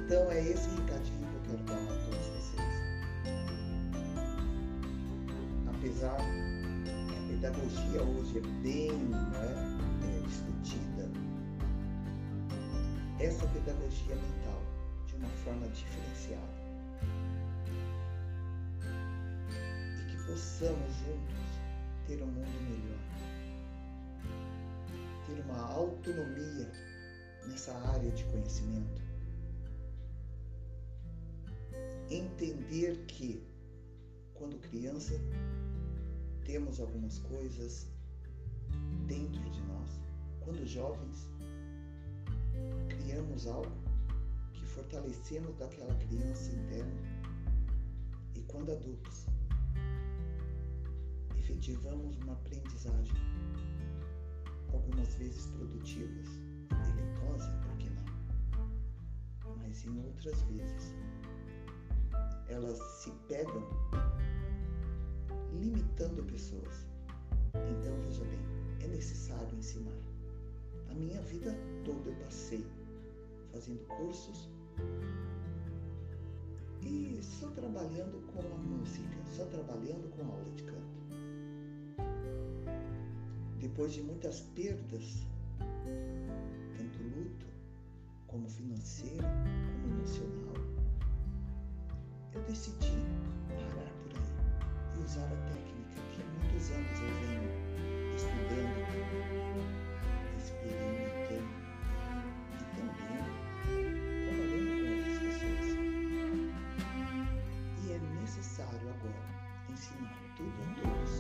Então 0.09 0.33
é 0.33 0.41
esse 0.41 0.67
recadinho 0.71 1.29
que 1.29 1.35
eu 1.35 1.43
quero 1.51 1.63
dar 1.65 1.75
a 1.75 1.99
todos 1.99 2.27
vocês. 2.29 2.63
Apesar 5.69 6.17
que 6.17 7.15
a 7.15 7.29
pedagogia 7.29 8.03
hoje 8.03 8.39
é 8.39 8.63
bem 8.63 8.91
né, 8.91 9.19
é, 10.03 10.27
discutida, 10.27 11.11
essa 13.21 13.47
pedagogia 13.49 14.15
mental 14.15 14.63
de 15.09 15.17
uma 15.17 15.29
forma 15.45 15.69
diferenciada. 15.69 16.43
E 20.01 20.11
que 20.11 20.17
possamos 20.25 20.91
juntos 21.05 21.45
ter 22.07 22.23
um 22.23 22.29
mundo 22.29 22.61
melhor, 22.63 22.99
ter 25.27 25.39
uma 25.45 25.71
autonomia 25.71 26.73
nessa 27.47 27.77
área 27.91 28.11
de 28.11 28.25
conhecimento 28.25 29.08
entender 32.11 32.97
que 33.07 33.43
quando 34.35 34.59
criança, 34.61 35.15
temos 36.45 36.81
algumas 36.81 37.19
coisas 37.19 37.89
dentro 39.07 39.43
de 39.51 39.61
nós. 39.63 40.01
Quando 40.41 40.65
jovens, 40.67 41.29
criamos 42.89 43.47
algo 43.47 43.73
que 44.53 44.65
fortalecemos 44.65 45.57
daquela 45.57 45.95
criança 45.97 46.53
interna. 46.53 47.01
E 48.35 48.41
quando 48.43 48.73
adultos, 48.73 49.27
efetivamos 51.37 52.17
uma 52.19 52.35
aprendizagem, 52.35 53.17
algumas 54.73 55.15
vezes 55.17 55.47
produtivas, 55.47 56.29
deleitosa, 56.69 57.51
por 57.63 57.77
que 57.79 57.91
não? 57.91 59.57
Mas 59.57 59.85
em 59.85 59.99
outras 60.07 60.41
vezes, 60.43 60.95
elas 62.49 62.79
se 62.79 63.11
pegam 63.29 63.63
limitando 65.61 66.23
pessoas. 66.25 66.87
Então, 67.55 68.01
veja 68.03 68.25
bem, 68.25 68.39
é 68.81 68.89
necessário 68.89 69.57
ensinar. 69.57 69.97
A 70.91 70.95
minha 70.95 71.21
vida 71.23 71.55
toda 71.85 72.11
eu 72.11 72.17
passei 72.25 72.65
fazendo 73.53 73.87
cursos 73.89 74.49
e 76.83 77.19
só 77.23 77.49
trabalhando 77.51 78.25
com 78.33 78.41
a 78.41 78.59
música, 78.59 79.17
só 79.37 79.45
trabalhando 79.47 80.09
com 80.17 80.23
aula 80.25 80.51
de 80.57 80.63
canto. 80.63 80.99
Depois 83.61 83.93
de 83.93 84.03
muitas 84.03 84.41
perdas, 84.41 85.27
tanto 86.77 87.03
luto 87.03 87.47
como 88.27 88.49
financeiro, 88.49 89.25
como 89.83 89.95
emocional, 89.95 90.58
decidi 92.49 92.97
parar 93.47 93.93
por 94.03 94.13
aí 94.17 94.25
e 94.97 95.05
usar 95.05 95.27
a 95.27 95.37
técnica 95.53 96.01
que 96.15 96.23
há 96.23 96.25
muitos 96.33 96.71
anos 96.71 96.99
eu 96.99 97.13
venho 97.21 97.53
estudando, 98.17 98.79
experimentando 100.39 101.49
e 102.55 102.65
também 102.75 102.89
trabalhando 103.05 103.93
com 104.25 104.33
outras 104.97 105.19
pessoas. 105.19 105.69
E 107.85 107.93
é 107.93 107.95
necessário 108.19 108.87
agora 108.89 109.29
ensinar 109.69 110.17
tudo 110.35 110.59
a 110.63 110.67
todos, 110.81 111.13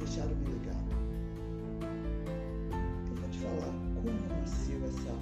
deixar 0.00 0.26
o 0.26 0.34
meu 0.34 0.50
legado. 0.58 0.90
Eu 3.06 3.14
vou 3.14 3.28
te 3.30 3.38
falar 3.38 3.72
como 3.94 4.10
nasceu 4.40 4.80
essa. 4.86 5.14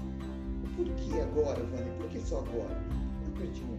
O 0.64 0.66
porquê 0.76 1.20
agora, 1.20 1.62
Vânia? 1.64 1.92
Por 1.98 2.08
que 2.08 2.20
só 2.20 2.38
agora? 2.38 2.80
Eu 3.26 3.32
perdi 3.32 3.62
meu 3.64 3.76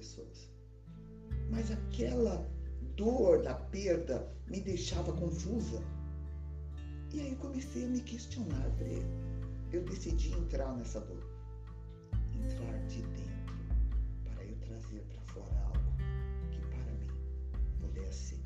pessoas. 0.00 0.50
Mas 1.50 1.70
aquela 1.70 2.48
dor 2.96 3.42
da 3.42 3.54
perda 3.54 4.26
me 4.48 4.60
deixava 4.60 5.12
confusa. 5.12 5.82
E 7.12 7.20
aí 7.20 7.36
comecei 7.36 7.84
a 7.84 7.88
me 7.88 8.00
questionar, 8.00 8.68
Bre. 8.70 9.02
Eu 9.72 9.84
decidi 9.84 10.32
entrar 10.32 10.74
nessa 10.76 11.00
dor. 11.00 11.22
Entrar 12.34 12.78
de 12.86 13.02
dentro 13.02 13.54
para 14.24 14.44
eu 14.44 14.56
trazer 14.56 15.00
para 15.02 15.20
fora 15.34 15.58
algo 15.66 15.92
que 16.50 16.60
para 16.68 16.92
mim 16.94 17.08
pudesse 17.80 18.40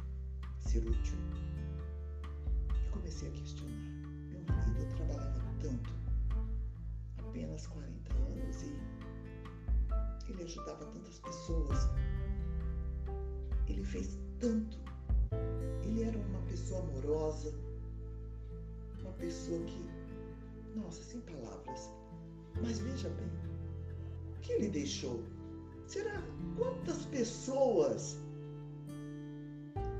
ser 0.58 0.80
útil. 0.80 1.18
E 2.84 2.90
comecei 2.90 3.28
a 3.28 3.32
questionar. 3.32 3.72
Meu 4.30 4.42
marido 4.48 4.96
trabalhava 4.96 5.54
tanto, 5.60 5.90
apenas 7.18 7.66
40 7.66 8.14
anos, 8.14 8.62
e 8.62 9.03
ele 10.32 10.42
ajudava 10.42 10.84
tantas 10.86 11.18
pessoas. 11.18 11.88
Ele 13.68 13.84
fez 13.84 14.18
tanto. 14.38 14.78
Ele 15.82 16.02
era 16.02 16.16
uma 16.16 16.40
pessoa 16.42 16.80
amorosa, 16.80 17.54
uma 19.00 19.12
pessoa 19.12 19.60
que, 19.64 19.84
nossa, 20.74 21.02
sem 21.02 21.20
palavras. 21.20 21.90
Mas 22.62 22.78
veja 22.78 23.08
bem, 23.10 23.30
o 24.36 24.40
que 24.40 24.52
ele 24.52 24.68
deixou? 24.68 25.22
Será 25.86 26.22
quantas 26.56 27.04
pessoas 27.06 28.16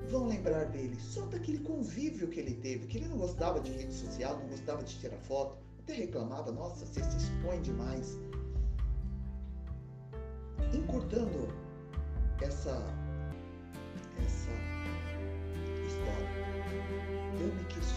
vão 0.08 0.28
lembrar 0.28 0.64
dele? 0.66 0.96
Só 1.00 1.26
daquele 1.26 1.58
convívio 1.58 2.28
que 2.28 2.40
ele 2.40 2.54
teve, 2.54 2.86
que 2.86 2.98
ele 2.98 3.08
não 3.08 3.18
gostava 3.18 3.60
de 3.60 3.72
rede 3.72 3.92
social, 3.92 4.38
não 4.38 4.48
gostava 4.48 4.82
de 4.82 4.98
tirar 4.98 5.18
foto, 5.18 5.58
até 5.80 5.94
reclamava, 5.94 6.50
nossa, 6.52 6.86
você 6.86 7.02
se 7.02 7.16
expõe 7.16 7.60
demais. 7.60 8.18
Encurtando 10.74 11.48
essa, 12.42 12.82
essa 14.18 14.50
história, 15.86 16.28
eu 17.40 17.46
me 17.54 17.64
questionei, 17.66 17.93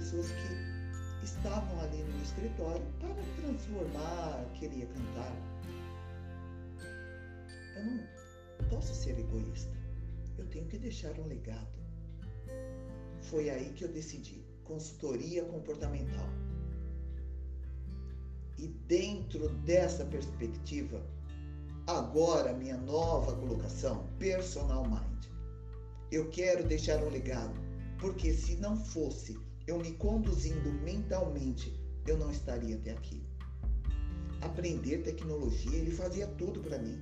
pessoas 0.00 0.28
que 0.32 1.24
estavam 1.24 1.78
ali 1.82 2.02
no 2.02 2.22
escritório 2.22 2.82
para 2.98 3.14
transformar, 3.36 4.50
queria 4.54 4.86
cantar. 4.86 5.36
Eu 7.76 7.84
não 7.84 8.68
posso 8.70 8.94
ser 8.94 9.18
egoísta. 9.18 9.76
Eu 10.38 10.46
tenho 10.46 10.66
que 10.68 10.78
deixar 10.78 11.12
um 11.20 11.26
legado. 11.26 11.78
Foi 13.20 13.50
aí 13.50 13.70
que 13.74 13.84
eu 13.84 13.92
decidi 13.92 14.42
consultoria 14.64 15.44
comportamental. 15.44 16.28
E 18.56 18.68
dentro 18.68 19.50
dessa 19.66 20.04
perspectiva, 20.06 21.04
agora 21.86 22.54
minha 22.54 22.78
nova 22.78 23.36
colocação, 23.36 24.06
personal 24.18 24.84
mind. 24.84 25.26
Eu 26.10 26.30
quero 26.30 26.66
deixar 26.66 27.02
um 27.04 27.10
legado, 27.10 27.54
porque 27.98 28.32
se 28.32 28.56
não 28.56 28.76
fosse 28.76 29.38
eu 29.70 29.78
me 29.78 29.92
conduzindo 29.92 30.72
mentalmente, 30.82 31.80
eu 32.04 32.18
não 32.18 32.28
estaria 32.32 32.74
até 32.74 32.90
aqui. 32.90 33.22
Aprender 34.40 35.04
tecnologia, 35.04 35.76
ele 35.76 35.92
fazia 35.92 36.26
tudo 36.26 36.58
para 36.60 36.76
mim. 36.76 36.98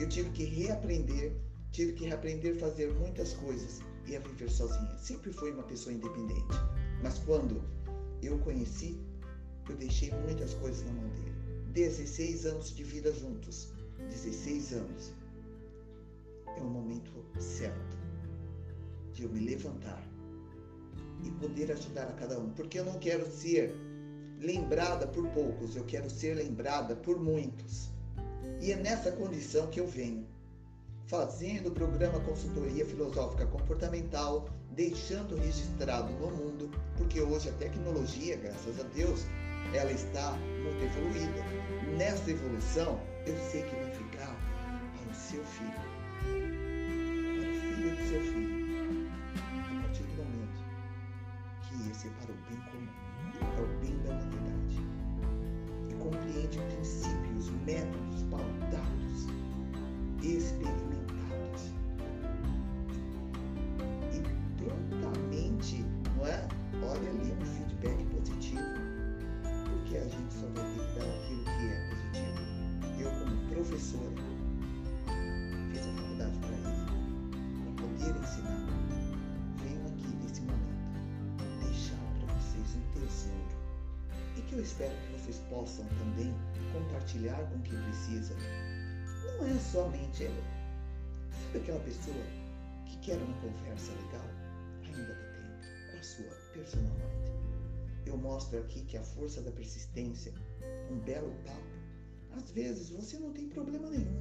Eu 0.00 0.08
tive 0.08 0.30
que 0.30 0.44
reaprender, 0.44 1.36
tive 1.70 1.92
que 1.92 2.06
reaprender 2.06 2.56
a 2.56 2.58
fazer 2.58 2.90
muitas 2.94 3.34
coisas 3.34 3.80
e 4.06 4.16
a 4.16 4.20
viver 4.20 4.50
sozinha. 4.50 4.98
Sempre 4.98 5.30
fui 5.30 5.50
uma 5.50 5.64
pessoa 5.64 5.94
independente, 5.94 6.56
mas 7.02 7.18
quando 7.18 7.62
eu 8.22 8.38
conheci, 8.38 8.98
eu 9.68 9.76
deixei 9.76 10.10
muitas 10.10 10.54
coisas 10.54 10.82
na 10.86 10.92
mão 10.92 11.08
dele. 11.10 11.34
16 11.74 12.46
anos 12.46 12.74
de 12.74 12.82
vida 12.82 13.12
juntos. 13.12 13.68
16 14.08 14.72
anos. 14.72 15.12
É 16.56 16.60
o 16.62 16.70
momento 16.70 17.12
certo 17.38 17.98
de 19.12 19.24
eu 19.24 19.28
me 19.28 19.40
levantar 19.40 20.11
e 21.22 21.30
poder 21.32 21.70
ajudar 21.72 22.04
a 22.04 22.12
cada 22.12 22.38
um, 22.38 22.50
porque 22.50 22.78
eu 22.78 22.84
não 22.84 22.98
quero 22.98 23.30
ser 23.30 23.74
lembrada 24.38 25.06
por 25.06 25.26
poucos, 25.28 25.76
eu 25.76 25.84
quero 25.84 26.10
ser 26.10 26.34
lembrada 26.34 26.96
por 26.96 27.18
muitos. 27.18 27.90
E 28.60 28.72
é 28.72 28.76
nessa 28.76 29.12
condição 29.12 29.68
que 29.68 29.80
eu 29.80 29.86
venho, 29.86 30.26
fazendo 31.06 31.68
o 31.68 31.72
programa 31.72 32.20
Consultoria 32.20 32.84
Filosófica 32.86 33.46
Comportamental, 33.46 34.48
deixando 34.70 35.36
registrado 35.36 36.12
no 36.14 36.30
mundo, 36.30 36.70
porque 36.96 37.20
hoje 37.20 37.48
a 37.48 37.52
tecnologia, 37.52 38.36
graças 38.36 38.80
a 38.80 38.84
Deus, 38.94 39.26
ela 39.74 39.92
está 39.92 40.32
muito 40.32 40.84
evoluída. 40.84 41.42
Nessa 41.96 42.30
evolução, 42.30 43.00
eu 43.26 43.36
sei 43.50 43.62
que 43.62 43.74
vai 43.76 43.90
ficar 43.90 44.36
para 44.96 45.12
o 45.12 45.14
seu 45.14 45.44
filho, 45.44 46.01
possam 85.62 85.84
também 85.96 86.34
compartilhar 86.72 87.38
com 87.50 87.60
quem 87.60 87.80
precisa. 87.82 88.34
Não 89.38 89.46
é 89.46 89.58
somente 89.60 90.24
sabe 91.52 91.58
aquela 91.58 91.78
pessoa 91.80 92.24
que 92.86 92.96
quer 92.98 93.16
uma 93.18 93.40
conversa 93.40 93.92
legal? 93.92 94.26
Ainda 94.82 95.04
dá 95.04 95.14
tempo 95.14 95.92
com 95.92 95.98
a 95.98 96.02
sua 96.02 96.24
personal 96.52 96.90
mind. 96.94 98.06
Eu 98.06 98.16
mostro 98.16 98.58
aqui 98.58 98.82
que 98.86 98.96
a 98.96 99.02
força 99.04 99.40
da 99.40 99.52
persistência, 99.52 100.32
um 100.90 100.98
belo 100.98 101.32
papo, 101.44 102.36
às 102.36 102.50
vezes 102.50 102.90
você 102.90 103.18
não 103.20 103.32
tem 103.32 103.48
problema 103.48 103.88
nenhum. 103.88 104.18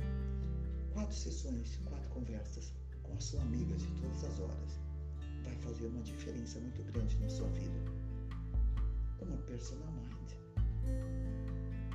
Quatro 0.93 1.15
sessões, 1.15 1.79
quatro 1.85 2.07
conversas 2.09 2.71
com 3.01 3.13
a 3.13 3.19
sua 3.19 3.41
amiga 3.41 3.75
de 3.75 3.87
todas 3.99 4.23
as 4.25 4.39
horas 4.39 4.79
vai 5.43 5.55
fazer 5.55 5.87
uma 5.87 6.03
diferença 6.03 6.59
muito 6.59 6.83
grande 6.91 7.17
na 7.17 7.29
sua 7.29 7.47
vida. 7.49 7.79
Uma 9.21 9.37
personal 9.37 9.91
mind. 9.91 11.20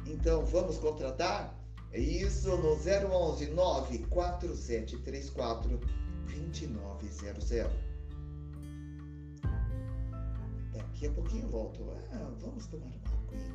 Então 0.07 0.44
vamos 0.46 0.78
contratar? 0.78 1.54
É 1.92 2.00
isso 2.00 2.57
no 2.57 2.74
011 2.74 3.50
94734 3.50 5.78
2900. 6.26 7.48
Daqui 10.72 11.07
a 11.07 11.12
pouquinho 11.12 11.44
eu 11.44 11.50
volto. 11.50 11.86
Ah, 12.12 12.32
vamos 12.40 12.66
tomar 12.66 12.86
uma 12.86 12.96
aguinha. 13.28 13.54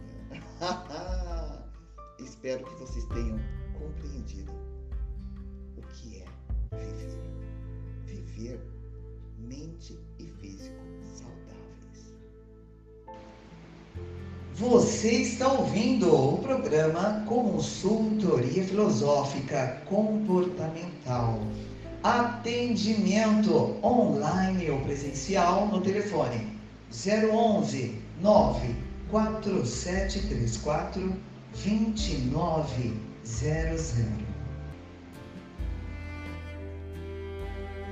Espero 2.20 2.64
que 2.66 2.76
vocês 2.76 3.04
tenham 3.06 3.40
compreendido 3.78 4.52
o 5.78 5.82
que 5.82 6.22
é 6.22 6.26
viver. 6.76 7.20
Viver 8.06 8.62
mente 9.38 10.00
e 10.20 10.28
físico 10.28 10.82
saudáveis. 11.16 12.14
Você 14.56 15.12
está 15.12 15.52
ouvindo 15.52 16.14
o 16.14 16.40
programa 16.40 17.24
Consultoria 17.26 18.62
Filosófica 18.64 19.82
Comportamental. 19.86 21.40
Atendimento 22.04 23.78
online 23.82 24.70
ou 24.70 24.82
presencial 24.82 25.68
no 25.68 25.80
telefone 25.80 26.60
011 26.92 27.96
94734 28.22 31.16
2900. 31.54 33.96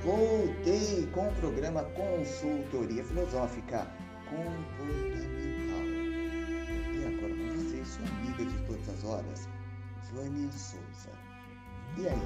Voltei 0.04 1.08
com 1.12 1.26
o 1.26 1.32
programa 1.32 1.84
Consultoria 1.84 3.02
Filosófica 3.02 3.86
Comportamental. 4.28 5.39
Horas, 9.10 9.48
Vânia 10.12 10.50
Souza. 10.52 11.10
E 11.98 12.08
aí? 12.08 12.22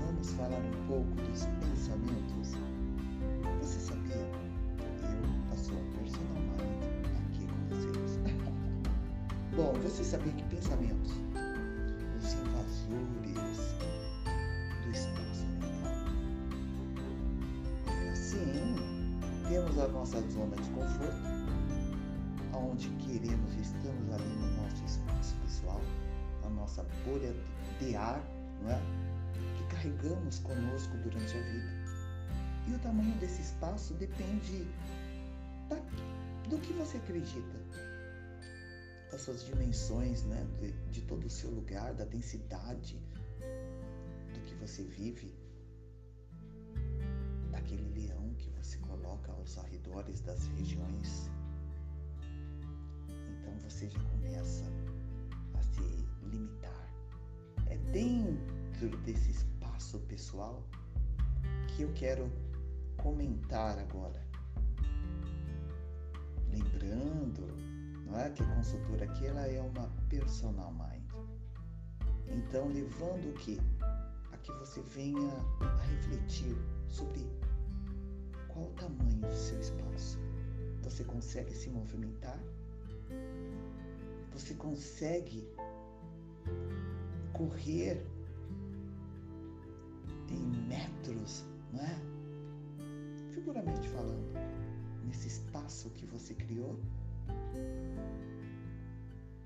Vamos 0.00 0.32
falar 0.32 0.58
um 0.58 0.86
pouco 0.86 1.10
dos 1.16 1.44
pensamentos? 1.44 2.54
Você 3.60 3.78
sabia? 3.80 4.16
Eu, 4.16 5.52
a 5.52 5.56
sua 5.56 5.76
personal 5.98 6.34
mind, 6.34 7.04
aqui 7.20 7.46
com 7.46 7.60
vocês. 7.68 8.18
Bom, 9.54 9.72
você 9.82 10.02
sabia 10.02 10.32
que 10.32 10.44
pensamentos, 10.44 11.12
os 12.18 12.32
invasores 12.32 13.74
do 14.82 14.90
espaço 14.90 15.46
mental. 15.60 16.06
Sim, 18.14 18.76
temos 19.48 19.78
a 19.78 19.88
nossa 19.88 20.20
zona 20.30 20.56
de 20.56 20.70
conforto, 20.70 21.39
onde 22.60 22.88
queremos 22.96 23.54
estamos 23.54 24.12
ali 24.12 24.36
no 24.36 24.62
nosso 24.62 24.84
espaço 24.84 25.34
pessoal, 25.36 25.80
a 26.44 26.48
nossa 26.50 26.82
bolha 27.04 27.34
de 27.78 27.96
ar, 27.96 28.22
não 28.62 28.70
é? 28.70 28.80
Que 29.56 29.64
carregamos 29.74 30.38
conosco 30.40 30.96
durante 30.98 31.36
a 31.36 31.42
vida. 31.42 31.80
E 32.68 32.74
o 32.74 32.78
tamanho 32.78 33.14
desse 33.18 33.40
espaço 33.40 33.94
depende 33.94 34.66
da, 35.68 35.76
do 36.48 36.58
que 36.58 36.72
você 36.74 36.98
acredita, 36.98 37.58
das 39.10 39.22
suas 39.22 39.44
dimensões, 39.44 40.24
né? 40.24 40.46
de, 40.60 40.72
de 40.90 41.00
todo 41.02 41.24
o 41.24 41.30
seu 41.30 41.50
lugar, 41.50 41.94
da 41.94 42.04
densidade 42.04 43.00
do 44.34 44.40
que 44.40 44.54
você 44.56 44.84
vive, 44.84 45.34
daquele 47.50 47.88
leão 48.00 48.34
que 48.34 48.50
você 48.50 48.78
coloca 48.78 49.32
aos 49.32 49.58
arredores 49.58 50.20
das 50.20 50.46
regiões. 50.58 51.30
Você 53.64 53.88
já 53.88 54.00
começa 54.00 54.64
a 55.54 55.62
se 55.62 56.06
limitar. 56.22 56.88
É 57.66 57.76
dentro 57.92 58.96
desse 59.04 59.30
espaço 59.30 59.98
pessoal 60.00 60.62
que 61.68 61.82
eu 61.82 61.92
quero 61.94 62.30
comentar 62.96 63.78
agora. 63.78 64.20
Lembrando, 66.50 67.46
não 68.06 68.18
é 68.18 68.30
que 68.30 68.42
a 68.42 68.54
consultora 68.56 69.04
aqui 69.04 69.26
ela 69.26 69.46
é 69.46 69.60
uma 69.60 69.88
personal 70.08 70.72
mind. 70.72 71.10
Então, 72.28 72.68
levando 72.68 73.30
o 73.30 73.32
que? 73.34 73.58
A 74.32 74.36
que 74.38 74.52
você 74.52 74.80
venha 74.82 75.32
a 75.60 75.82
refletir 75.84 76.56
sobre 76.88 77.26
qual 78.48 78.66
o 78.66 78.72
tamanho 78.72 79.20
do 79.20 79.34
seu 79.34 79.58
espaço. 79.60 80.18
Você 80.82 81.04
consegue 81.04 81.54
se 81.54 81.70
movimentar? 81.70 82.38
Você 84.32 84.54
consegue 84.54 85.46
correr 87.32 88.04
em 90.30 90.68
metros, 90.68 91.44
não 91.72 91.80
é? 91.80 91.96
Figuramente 93.32 93.88
falando, 93.88 94.32
nesse 95.04 95.28
espaço 95.28 95.90
que 95.90 96.06
você 96.06 96.34
criou, 96.34 96.78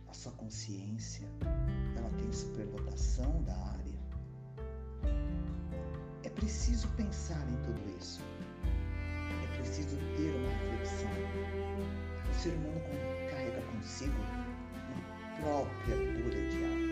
a 0.08 0.12
sua 0.12 0.32
consciência, 0.32 1.26
ela 1.96 2.10
tem 2.10 2.32
superlotação 2.32 3.42
da 3.42 3.56
área. 3.56 3.84
É 6.22 6.28
preciso 6.30 6.88
pensar 6.96 7.42
em 7.48 7.56
tudo 7.62 7.98
isso. 7.98 8.20
É 9.44 9.56
preciso 9.56 9.96
ter 10.16 10.34
uma 10.34 10.48
reflexão. 10.50 11.10
O 12.30 12.34
ser 12.34 12.54
humano 12.54 12.80
carrega 13.30 13.62
consigo 13.72 14.14
uma 15.44 15.66
própria 15.66 15.96
bolha 15.96 16.48
de 16.48 16.64
ar. 16.64 16.83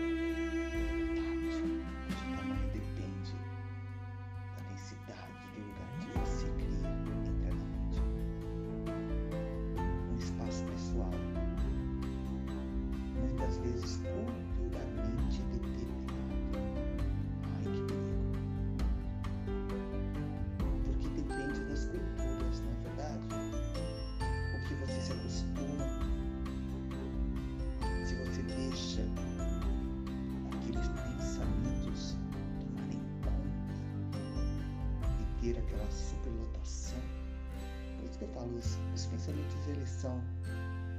Os, 38.63 38.77
os 38.93 39.05
pensamentos 39.07 39.67
eles 39.67 39.89
são 39.89 40.21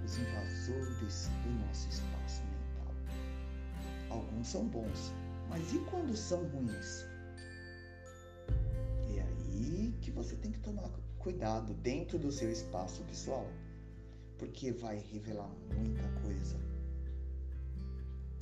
os 0.05 0.19
invasores 0.19 1.31
do 1.43 1.67
nosso 1.67 1.89
espaço 1.89 2.43
mental. 2.43 2.95
Alguns 4.11 4.49
são 4.49 4.67
bons, 4.69 5.13
mas 5.49 5.73
e 5.73 5.79
quando 5.91 6.15
são 6.17 6.45
ruins? 6.49 7.07
É 9.17 9.23
aí 9.23 9.95
que 10.03 10.11
você 10.11 10.37
tem 10.37 10.53
que 10.53 10.59
tomar 10.61 10.91
cuidado 11.19 11.73
dentro 11.75 12.19
do 12.19 12.31
seu 12.31 12.51
espaço 12.51 13.03
pessoal, 13.05 13.47
porque 14.39 14.71
vai 14.73 14.99
revelar 15.13 15.51
muita 15.75 16.03
coisa. 16.23 16.57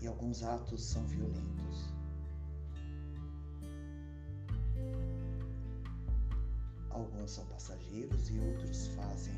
E 0.00 0.06
alguns 0.06 0.42
atos 0.42 0.82
são 0.82 1.06
violentos. 1.06 1.92
São 7.26 7.44
passageiros 7.46 8.30
e 8.30 8.38
outros 8.38 8.88
fazem 8.88 9.34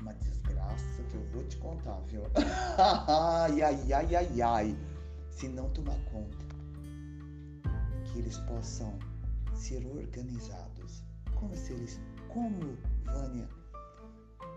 uma 0.00 0.12
desgraça 0.14 1.02
que 1.08 1.14
eu 1.14 1.24
vou 1.30 1.44
te 1.44 1.56
contar, 1.58 2.00
viu? 2.08 2.22
ai, 2.76 3.62
ai, 3.62 3.92
ai, 3.92 4.16
ai, 4.16 4.42
ai. 4.42 4.78
Se 5.30 5.48
não 5.48 5.70
tomar 5.70 5.96
conta 6.10 6.44
que 8.04 8.18
eles 8.18 8.36
possam 8.38 8.98
ser 9.54 9.86
organizados. 9.86 11.02
Como 11.34 11.54
se 11.56 11.72
eles, 11.72 12.00
como, 12.28 12.76
Vânia, 13.04 13.48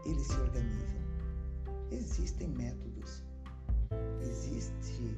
eles 0.06 0.28
se 0.28 0.36
organizam? 0.40 1.02
Existem 1.92 2.50
métodos, 2.50 3.24
existe 4.22 5.16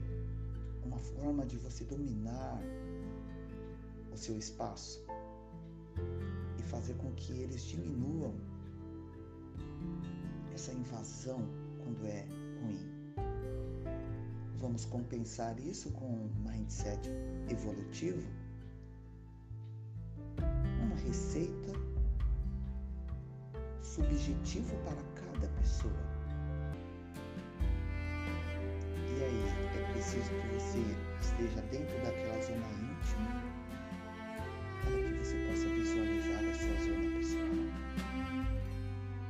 uma 0.84 0.99
forma 0.99 1.45
de 1.45 1.57
você 1.57 1.84
dominar 1.86 2.61
o 4.11 4.17
seu 4.17 4.38
espaço 4.38 5.03
e 6.57 6.63
fazer 6.63 6.93
com 6.95 7.11
que 7.13 7.33
eles 7.33 7.63
diminuam 7.63 8.33
essa 10.53 10.71
invasão 10.73 11.47
quando 11.83 12.05
é 12.05 12.25
ruim. 12.61 12.99
Vamos 14.59 14.85
compensar 14.85 15.57
isso 15.59 15.89
com 15.91 16.05
um 16.05 16.29
mindset 16.45 17.09
evolutivo, 17.49 18.27
uma 20.83 20.95
receita 20.97 21.71
subjetivo 23.81 24.75
para 24.83 25.01
cada 25.15 25.47
pessoa. 25.59 25.93
E 29.07 29.23
aí, 29.23 29.43
é 29.77 29.91
preciso 29.93 30.29
que 30.29 30.47
você 30.55 30.79
esteja 31.21 31.61
dentro 31.71 31.95
daquela 32.03 32.41
zona 32.41 32.67
íntima 32.73 33.48
para 34.89 35.01
que 35.03 35.17
você 35.19 35.37
possa 35.47 35.67
visualizar 35.69 36.43
a 36.43 36.53
sua 36.53 36.77
zona 36.85 37.17
pessoal, 37.17 37.53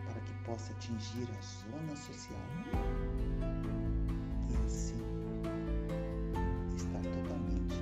para 0.06 0.22
que 0.22 0.34
possa 0.46 0.72
atingir 0.74 1.28
a 1.30 1.42
zona 1.42 1.96
social 1.96 2.40
e 4.50 4.56
assim 4.66 5.04
estar 6.76 7.02
totalmente 7.02 7.76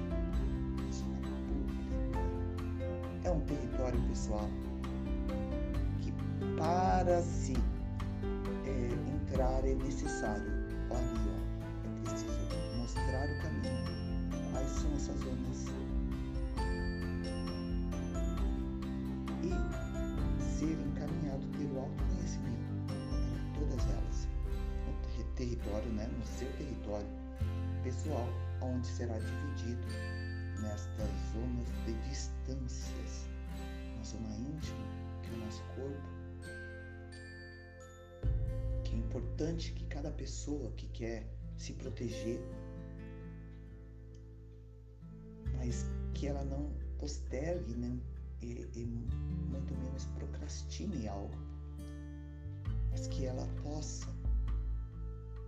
na 0.76 0.92
zona 0.92 1.32
pública. 1.48 2.20
É 3.24 3.32
um 3.32 3.42
território 3.42 4.02
pessoal 4.10 4.50
que 6.02 6.12
para 6.58 7.22
se 7.22 7.54
é, 8.66 8.90
entrar 9.14 9.64
é 9.66 9.76
necessário, 9.76 10.52
olha, 10.90 11.38
é 11.86 12.10
preciso 12.10 12.78
mostrar 12.78 13.30
o 13.30 13.42
caminho. 13.42 13.98
Quais 14.52 14.70
são 14.70 14.92
essas 14.94 15.20
zonas 15.20 15.87
território, 25.48 25.90
né, 25.94 26.08
no 26.08 26.26
seu 26.26 26.52
território 26.54 27.08
pessoal, 27.84 28.28
onde 28.62 28.86
será 28.88 29.18
dividido 29.18 29.88
nestas 30.62 31.10
zonas 31.32 31.68
de 31.86 31.94
distâncias, 32.10 33.28
na 33.98 34.04
zona 34.04 34.36
íntima, 34.36 34.78
que 35.24 35.30
é 35.30 35.34
o 35.34 35.38
nosso 35.38 35.64
corpo, 35.76 36.18
que 38.84 38.94
é 38.94 38.98
importante 38.98 39.72
que 39.72 39.86
cada 39.86 40.12
pessoa 40.12 40.72
que 40.72 40.88
quer 40.88 41.26
se 41.58 41.74
proteger, 41.74 42.42
mas 45.56 45.86
que 46.14 46.28
ela 46.28 46.44
não 46.44 46.72
postergue, 46.98 47.74
né, 47.76 47.98
e, 48.42 48.68
e 48.76 48.86
muito 48.86 49.74
menos 49.76 50.06
procrastine 50.18 51.08
algo, 51.08 51.38
mas 52.92 53.08
que 53.08 53.26
ela 53.26 53.48
possa 53.64 54.17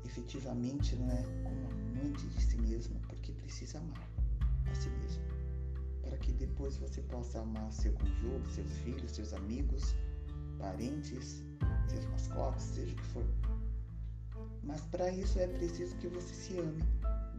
efetivamente, 0.10 0.95
não 0.95 1.12
é, 1.12 1.24
como 1.43 1.70
amante 1.72 2.28
de 2.28 2.41
si 2.41 2.57
mesma, 2.57 2.99
porque 3.07 3.32
precisa 3.34 3.80
amar 3.80 4.10
a 4.70 4.76
si 4.76 4.89
mesma, 4.89 5.24
para 6.01 6.18
que 6.18 6.32
depois 6.34 6.78
você 6.78 7.01
possa 7.03 7.39
amar 7.39 7.72
seu 7.72 7.93
cônjuge, 7.93 8.53
seus 8.53 8.72
filhos, 8.80 9.12
seus 9.12 9.34
amigos, 9.34 9.95
parentes, 10.57 11.43
seus 11.88 12.05
mascotes, 12.05 12.64
seja 12.64 12.93
o 12.93 12.95
que 12.95 13.05
for. 13.05 13.26
Mas 14.64 14.82
para 14.82 15.12
isso 15.12 15.39
é 15.39 15.47
preciso 15.47 15.95
que 15.97 16.07
você 16.07 16.34
se 16.34 16.60
ame 16.60 16.84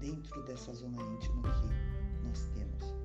dentro 0.00 0.42
dessa 0.44 0.72
zona 0.74 1.02
íntima 1.02 1.42
que 1.42 2.26
nós 2.26 2.40
temos 2.54 3.00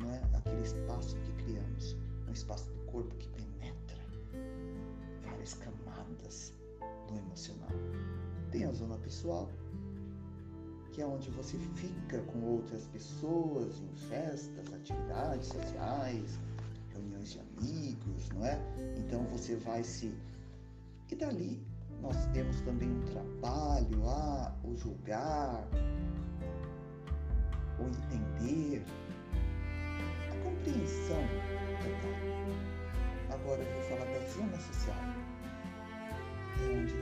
não 0.00 0.10
é 0.10 0.22
aquele 0.34 0.62
espaço 0.62 1.16
que 1.16 1.32
criamos, 1.44 1.96
um 2.26 2.32
espaço 2.32 2.70
do 2.70 2.80
corpo 2.90 3.14
que 3.16 3.28
penetra 3.28 3.98
várias 5.22 5.54
camadas 5.54 6.52
emocional. 7.16 7.70
Tem 8.50 8.64
a 8.64 8.72
zona 8.72 8.96
pessoal, 8.98 9.48
que 10.92 11.02
é 11.02 11.06
onde 11.06 11.30
você 11.30 11.58
fica 11.58 12.18
com 12.22 12.42
outras 12.42 12.86
pessoas 12.88 13.80
em 13.80 13.96
festas, 14.08 14.72
atividades 14.74 15.48
sociais, 15.48 16.38
reuniões 16.92 17.32
de 17.32 17.40
amigos, 17.40 18.28
não 18.30 18.44
é? 18.44 18.58
Então 18.98 19.24
você 19.24 19.56
vai 19.56 19.84
se. 19.84 20.12
E 21.10 21.14
dali 21.14 21.60
nós 22.02 22.26
temos 22.32 22.60
também 22.62 22.90
um 22.90 23.02
trabalho, 23.02 24.08
ah, 24.08 24.54
o 24.64 24.74
julgar, 24.76 25.68
o 27.78 27.86
entender, 27.86 28.84
compreensão 30.42 31.22
total. 31.82 33.40
Agora 33.40 33.62
eu 33.62 33.74
vou 33.74 33.82
falar 33.84 34.04
da 34.12 34.26
zona 34.28 34.58
social. 34.60 34.96
É 36.60 36.78
onde 36.78 36.92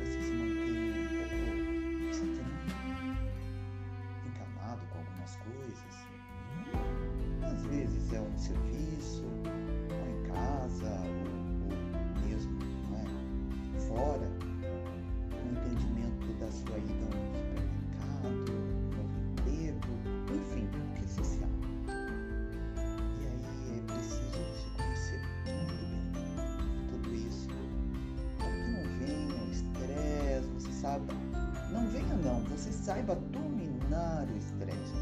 saiba 32.89 33.14
dominar 33.16 34.26
o 34.30 34.39
estresse. 34.39 34.95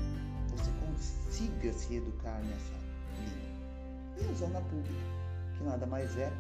Você 0.51 0.73
consiga 0.85 1.73
se 1.73 1.95
educar 1.95 2.43
nessa 2.43 2.75
linha. 3.21 4.27
E 4.27 4.29
a 4.29 4.33
zona 4.35 4.61
pública, 4.63 5.05
que 5.57 5.63
nada 5.63 5.87
mais 5.87 6.17
é, 6.17 6.33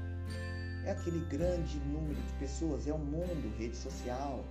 é 0.84 0.90
aquele 0.90 1.20
grande 1.26 1.78
número 1.78 2.20
de 2.20 2.32
pessoas, 2.40 2.88
é 2.88 2.92
o 2.92 2.96
um 2.96 3.04
mundo, 3.04 3.56
rede 3.60 3.76
social, 3.76 4.44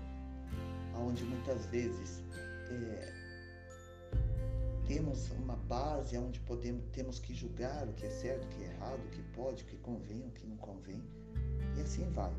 onde 0.97 1.25
muitas 1.25 1.65
vezes 1.65 2.23
é, 2.69 3.13
temos 4.87 5.29
uma 5.31 5.57
base 5.67 6.17
onde 6.17 6.39
podemos, 6.39 6.81
temos 6.93 7.19
que 7.19 7.33
julgar 7.33 7.89
o 7.89 7.91
que 7.91 8.05
é 8.05 8.09
certo, 8.09 8.45
o 8.45 8.47
que 8.47 8.63
é 8.63 8.67
errado, 8.67 9.01
o 9.05 9.09
que 9.09 9.21
pode, 9.33 9.63
o 9.63 9.65
que 9.65 9.75
convém, 9.79 10.21
o 10.27 10.31
que 10.31 10.47
não 10.47 10.55
convém, 10.55 11.03
e 11.75 11.81
assim 11.81 12.09
vai. 12.11 12.31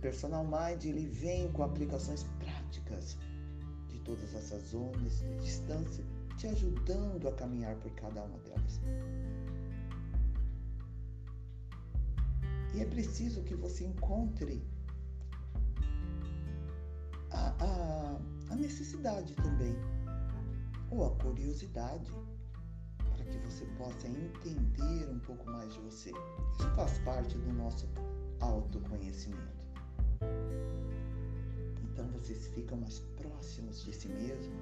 Personal 0.00 0.44
Mind 0.44 0.84
ele 0.84 1.08
vem 1.08 1.50
com 1.50 1.64
aplicações 1.64 2.22
práticas 2.38 2.63
de 2.80 3.98
todas 4.00 4.34
essas 4.34 4.62
zonas 4.70 5.18
de 5.20 5.38
distância, 5.40 6.04
te 6.36 6.46
ajudando 6.48 7.28
a 7.28 7.32
caminhar 7.32 7.74
por 7.76 7.90
cada 7.92 8.22
uma 8.22 8.38
delas. 8.38 8.80
E 12.74 12.80
é 12.80 12.86
preciso 12.86 13.42
que 13.42 13.54
você 13.54 13.84
encontre 13.84 14.62
a, 17.30 17.54
a, 17.60 18.20
a 18.50 18.56
necessidade 18.56 19.34
também, 19.34 19.76
ou 20.90 21.06
a 21.06 21.10
curiosidade, 21.16 22.10
para 22.98 23.24
que 23.24 23.38
você 23.38 23.64
possa 23.78 24.08
entender 24.08 25.08
um 25.08 25.20
pouco 25.20 25.48
mais 25.50 25.72
de 25.72 25.80
você. 25.80 26.10
Isso 26.10 26.68
faz 26.74 26.98
parte 27.00 27.38
do 27.38 27.52
nosso 27.52 27.88
autoconhecimento. 28.40 29.54
Então 31.94 32.08
vocês 32.08 32.48
ficam 32.48 32.76
mais 32.78 32.98
próximos 33.16 33.84
de 33.84 33.92
si 33.92 34.08
mesmo. 34.08 34.52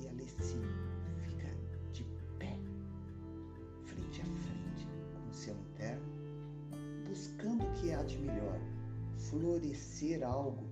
E 0.00 0.08
ali 0.08 0.26
sim 0.40 0.62
fica 1.22 1.46
de 1.92 2.04
pé, 2.38 2.56
frente 3.84 4.22
a 4.22 4.24
frente 4.24 4.88
com 5.12 5.30
o 5.30 5.34
seu 5.34 5.54
interno, 5.54 6.06
buscando 7.06 7.66
o 7.66 7.72
que 7.74 7.92
há 7.92 8.02
de 8.02 8.16
melhor, 8.16 8.58
florescer 9.28 10.22
algo 10.22 10.64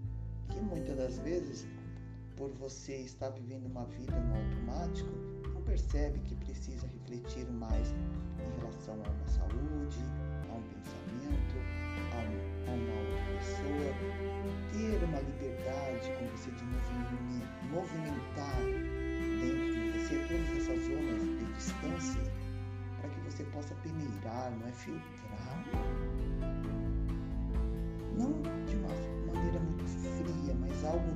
que 0.49 0.61
muitas 0.61 0.97
das 0.97 1.19
vezes, 1.19 1.67
por 2.37 2.51
você 2.53 2.97
estar 2.97 3.29
vivendo 3.29 3.67
uma 3.67 3.85
vida 3.85 4.19
no 4.19 4.35
automático, 4.35 5.11
não 5.53 5.61
percebe 5.61 6.21
que 6.21 6.37
precisa 6.37 6.87
refletir 6.87 7.45
mais 7.51 7.91
em 7.91 8.61
relação 8.61 8.95
a 8.95 9.11
uma 9.11 9.27
saúde, 9.27 9.99
a 10.49 10.55
um 10.55 10.63
pensamento, 10.63 11.57
a, 12.15 12.71
um, 12.71 13.03
a 13.03 13.06
pessoa, 13.47 13.95
ter 14.73 15.05
uma 15.05 15.21
liberdade 15.21 16.11
com 16.19 16.27
você 16.37 16.51
de 16.51 16.65
movimentar 17.71 18.57
dentro 19.41 19.75
de 19.75 19.99
você 19.99 20.17
todas 20.29 20.51
essas 20.57 20.85
zonas 20.87 21.23
de 21.23 21.45
distância 21.55 22.33
para 23.01 23.11
que 23.11 23.21
você 23.21 23.45
possa 23.45 23.75
peneirar, 23.77 24.51
não 24.59 24.67
é 24.67 24.73
filtrar. 24.73 25.65
Não 28.17 28.33
de 28.65 28.77
uma 28.77 29.33
maneira 29.33 29.61
muito 29.61 29.85
fria, 29.85 30.55
mas 30.61 30.85
algo 30.85 31.13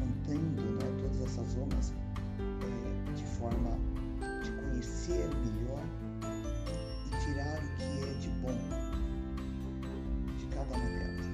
mantendo 0.00 0.62
né, 0.62 1.02
todas 1.02 1.20
essas 1.22 1.46
zonas 1.48 1.92
é, 2.38 3.12
de 3.12 3.24
forma 3.24 3.76
de 4.42 4.50
conhecer 4.52 5.28
melhor 5.44 5.99
tirar 7.40 7.58
o 7.58 7.76
que 7.76 8.02
é 8.04 8.14
de 8.20 8.28
bom 8.40 8.58
de 10.38 10.46
cada 10.54 10.74
uma 10.74 10.88
delas, 10.90 11.26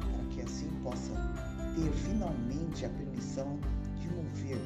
para 0.00 0.34
que 0.34 0.40
assim 0.40 0.70
possa 0.82 1.12
ter 1.74 1.92
finalmente 1.92 2.86
a 2.86 2.88
permissão 2.88 3.58
de 4.00 4.08
mover 4.08 4.58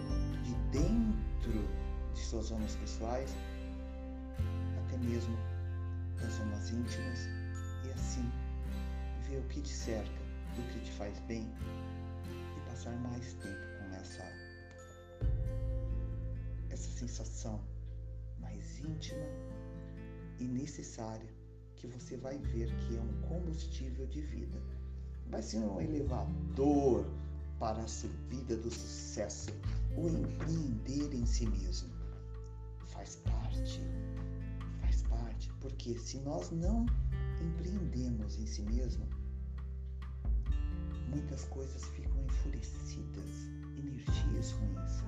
de 0.44 0.54
dentro 0.70 1.68
de 2.14 2.20
suas 2.20 2.46
zonas 2.46 2.76
pessoais 2.76 3.34
até 4.86 4.96
mesmo 4.98 5.36
das 6.20 6.32
zonas 6.34 6.70
íntimas 6.70 7.28
e 7.84 7.92
assim 7.92 8.30
ver 9.28 9.38
o 9.38 9.48
que 9.48 9.60
te 9.60 9.72
cerca, 9.72 10.22
o 10.58 10.62
que 10.72 10.80
te 10.80 10.92
faz 10.92 11.18
bem 11.20 11.50
e 12.56 12.70
passar 12.70 12.94
mais 12.98 13.34
tempo 13.34 13.66
com 13.78 13.96
essa 13.96 14.24
essa 16.70 16.90
sensação 16.90 17.60
mais 18.40 18.78
íntima 18.80 19.51
e 20.42 20.48
necessária 20.48 21.28
que 21.76 21.86
você 21.86 22.16
vai 22.16 22.36
ver 22.36 22.68
que 22.76 22.96
é 22.96 23.00
um 23.00 23.20
combustível 23.28 24.06
de 24.06 24.20
vida. 24.20 24.60
Vai 25.28 25.40
ser 25.40 25.58
um 25.58 25.80
elevador 25.80 27.06
para 27.58 27.80
a 27.80 27.88
subida 27.88 28.56
do 28.56 28.70
sucesso, 28.70 29.50
o 29.96 30.08
empreender 30.08 31.14
em 31.14 31.24
si 31.24 31.46
mesmo. 31.46 31.90
Faz 32.88 33.16
parte, 33.16 33.80
faz 34.80 35.02
parte, 35.02 35.50
porque 35.60 35.96
se 35.96 36.18
nós 36.18 36.50
não 36.50 36.86
empreendemos 37.40 38.38
em 38.38 38.46
si 38.46 38.62
mesmo, 38.62 39.08
muitas 41.08 41.44
coisas 41.44 41.84
ficam 41.84 42.20
enfurecidas, 42.24 43.46
energias 43.76 44.50
ruins. 44.52 45.02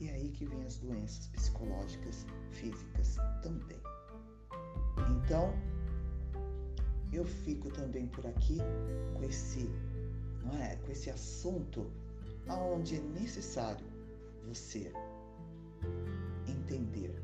E 0.00 0.08
é 0.08 0.14
aí 0.14 0.30
que 0.30 0.46
vem 0.46 0.64
as 0.64 0.78
doenças 0.78 1.28
psicológicas, 1.28 2.26
físicas 2.50 3.16
também. 3.42 3.80
Então, 5.30 5.54
eu 7.12 7.24
fico 7.24 7.70
também 7.70 8.08
por 8.08 8.26
aqui 8.26 8.58
com 9.14 9.22
esse, 9.22 9.70
não 10.42 10.60
é, 10.60 10.74
com 10.84 10.90
esse 10.90 11.08
assunto 11.08 11.86
aonde 12.48 12.96
é 12.96 13.00
necessário 13.20 13.86
você 14.48 14.92
entender 16.48 17.14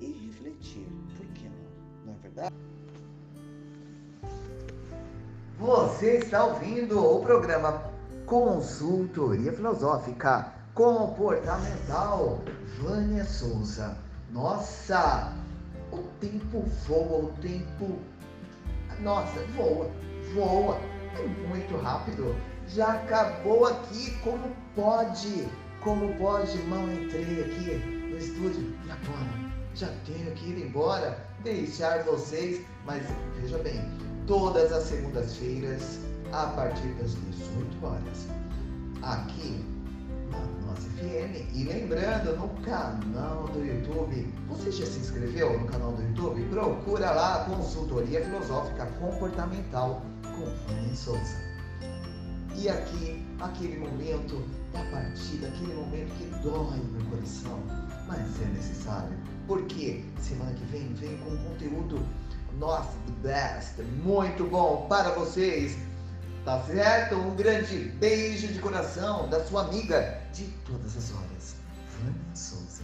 e 0.00 0.06
refletir, 0.26 0.88
por 1.16 1.24
que 1.26 1.48
não? 1.48 2.06
Não 2.06 2.14
é 2.14 2.18
verdade? 2.18 2.54
Você 5.56 6.16
está 6.16 6.46
ouvindo 6.46 6.98
o 6.98 7.22
programa 7.22 7.92
Consultoria 8.26 9.52
Filosófica 9.52 10.52
Comportamental 10.74 12.40
Vânia 12.80 13.24
Souza. 13.24 13.96
Nossa, 14.32 15.32
o 15.92 16.02
tempo 16.20 16.62
voa, 16.86 17.24
o 17.24 17.32
tempo. 17.40 17.98
Nossa, 19.00 19.40
voa, 19.56 19.90
voa. 20.34 20.78
É 21.18 21.26
muito 21.48 21.76
rápido. 21.76 22.34
Já 22.68 22.94
acabou 22.94 23.66
aqui. 23.66 24.12
Como 24.22 24.54
pode? 24.74 25.48
Como 25.82 26.14
pode? 26.14 26.56
Mal 26.64 26.88
entrei 26.88 27.42
aqui 27.42 28.10
no 28.10 28.18
estúdio 28.18 28.74
e 28.86 28.90
agora? 28.90 29.50
Já 29.74 29.88
tenho 30.04 30.30
que 30.32 30.46
ir 30.46 30.66
embora, 30.66 31.26
deixar 31.42 32.02
vocês, 32.02 32.60
mas 32.84 33.02
veja 33.40 33.58
bem, 33.58 33.80
todas 34.26 34.72
as 34.72 34.84
segundas-feiras, 34.84 36.00
a 36.32 36.46
partir 36.48 36.88
das 36.94 37.14
18 37.14 37.86
horas, 37.86 38.26
aqui 39.02 39.64
FM. 40.84 41.54
E 41.54 41.64
lembrando, 41.64 42.36
no 42.36 42.48
canal 42.62 43.44
do 43.48 43.64
YouTube, 43.64 44.32
você 44.48 44.70
já 44.70 44.86
se 44.86 44.98
inscreveu 44.98 45.58
no 45.58 45.66
canal 45.66 45.92
do 45.92 46.02
YouTube? 46.02 46.42
Procura 46.50 47.10
lá 47.10 47.44
Consultoria 47.44 48.24
Filosófica 48.24 48.86
Comportamental 48.98 50.02
com 50.22 50.46
Fanny 50.66 50.96
Souza. 50.96 51.50
E 52.56 52.68
aqui, 52.68 53.24
aquele 53.40 53.78
momento 53.78 54.44
da 54.72 54.82
partida, 54.90 55.48
aquele 55.48 55.74
momento 55.74 56.12
que 56.18 56.24
dói 56.42 56.78
no 56.78 57.10
coração, 57.10 57.58
mas 58.06 58.40
é 58.42 58.46
necessário. 58.46 59.16
Porque 59.46 60.04
semana 60.18 60.52
que 60.52 60.64
vem 60.66 60.92
vem 60.94 61.16
com 61.18 61.36
conteúdo 61.48 62.04
nosso 62.58 62.96
best, 63.22 63.80
muito 64.04 64.44
bom 64.44 64.86
para 64.88 65.10
vocês. 65.10 65.76
Tá 66.44 66.62
certo? 66.62 67.16
Um 67.16 67.34
grande 67.36 67.76
beijo 68.00 68.48
de 68.48 68.58
coração 68.58 69.28
da 69.28 69.44
sua 69.44 69.62
amiga 69.62 70.18
de 70.32 70.44
todas 70.64 70.96
as 70.96 71.12
horas, 71.12 71.56
Vânia 71.98 72.34
Souza. 72.34 72.82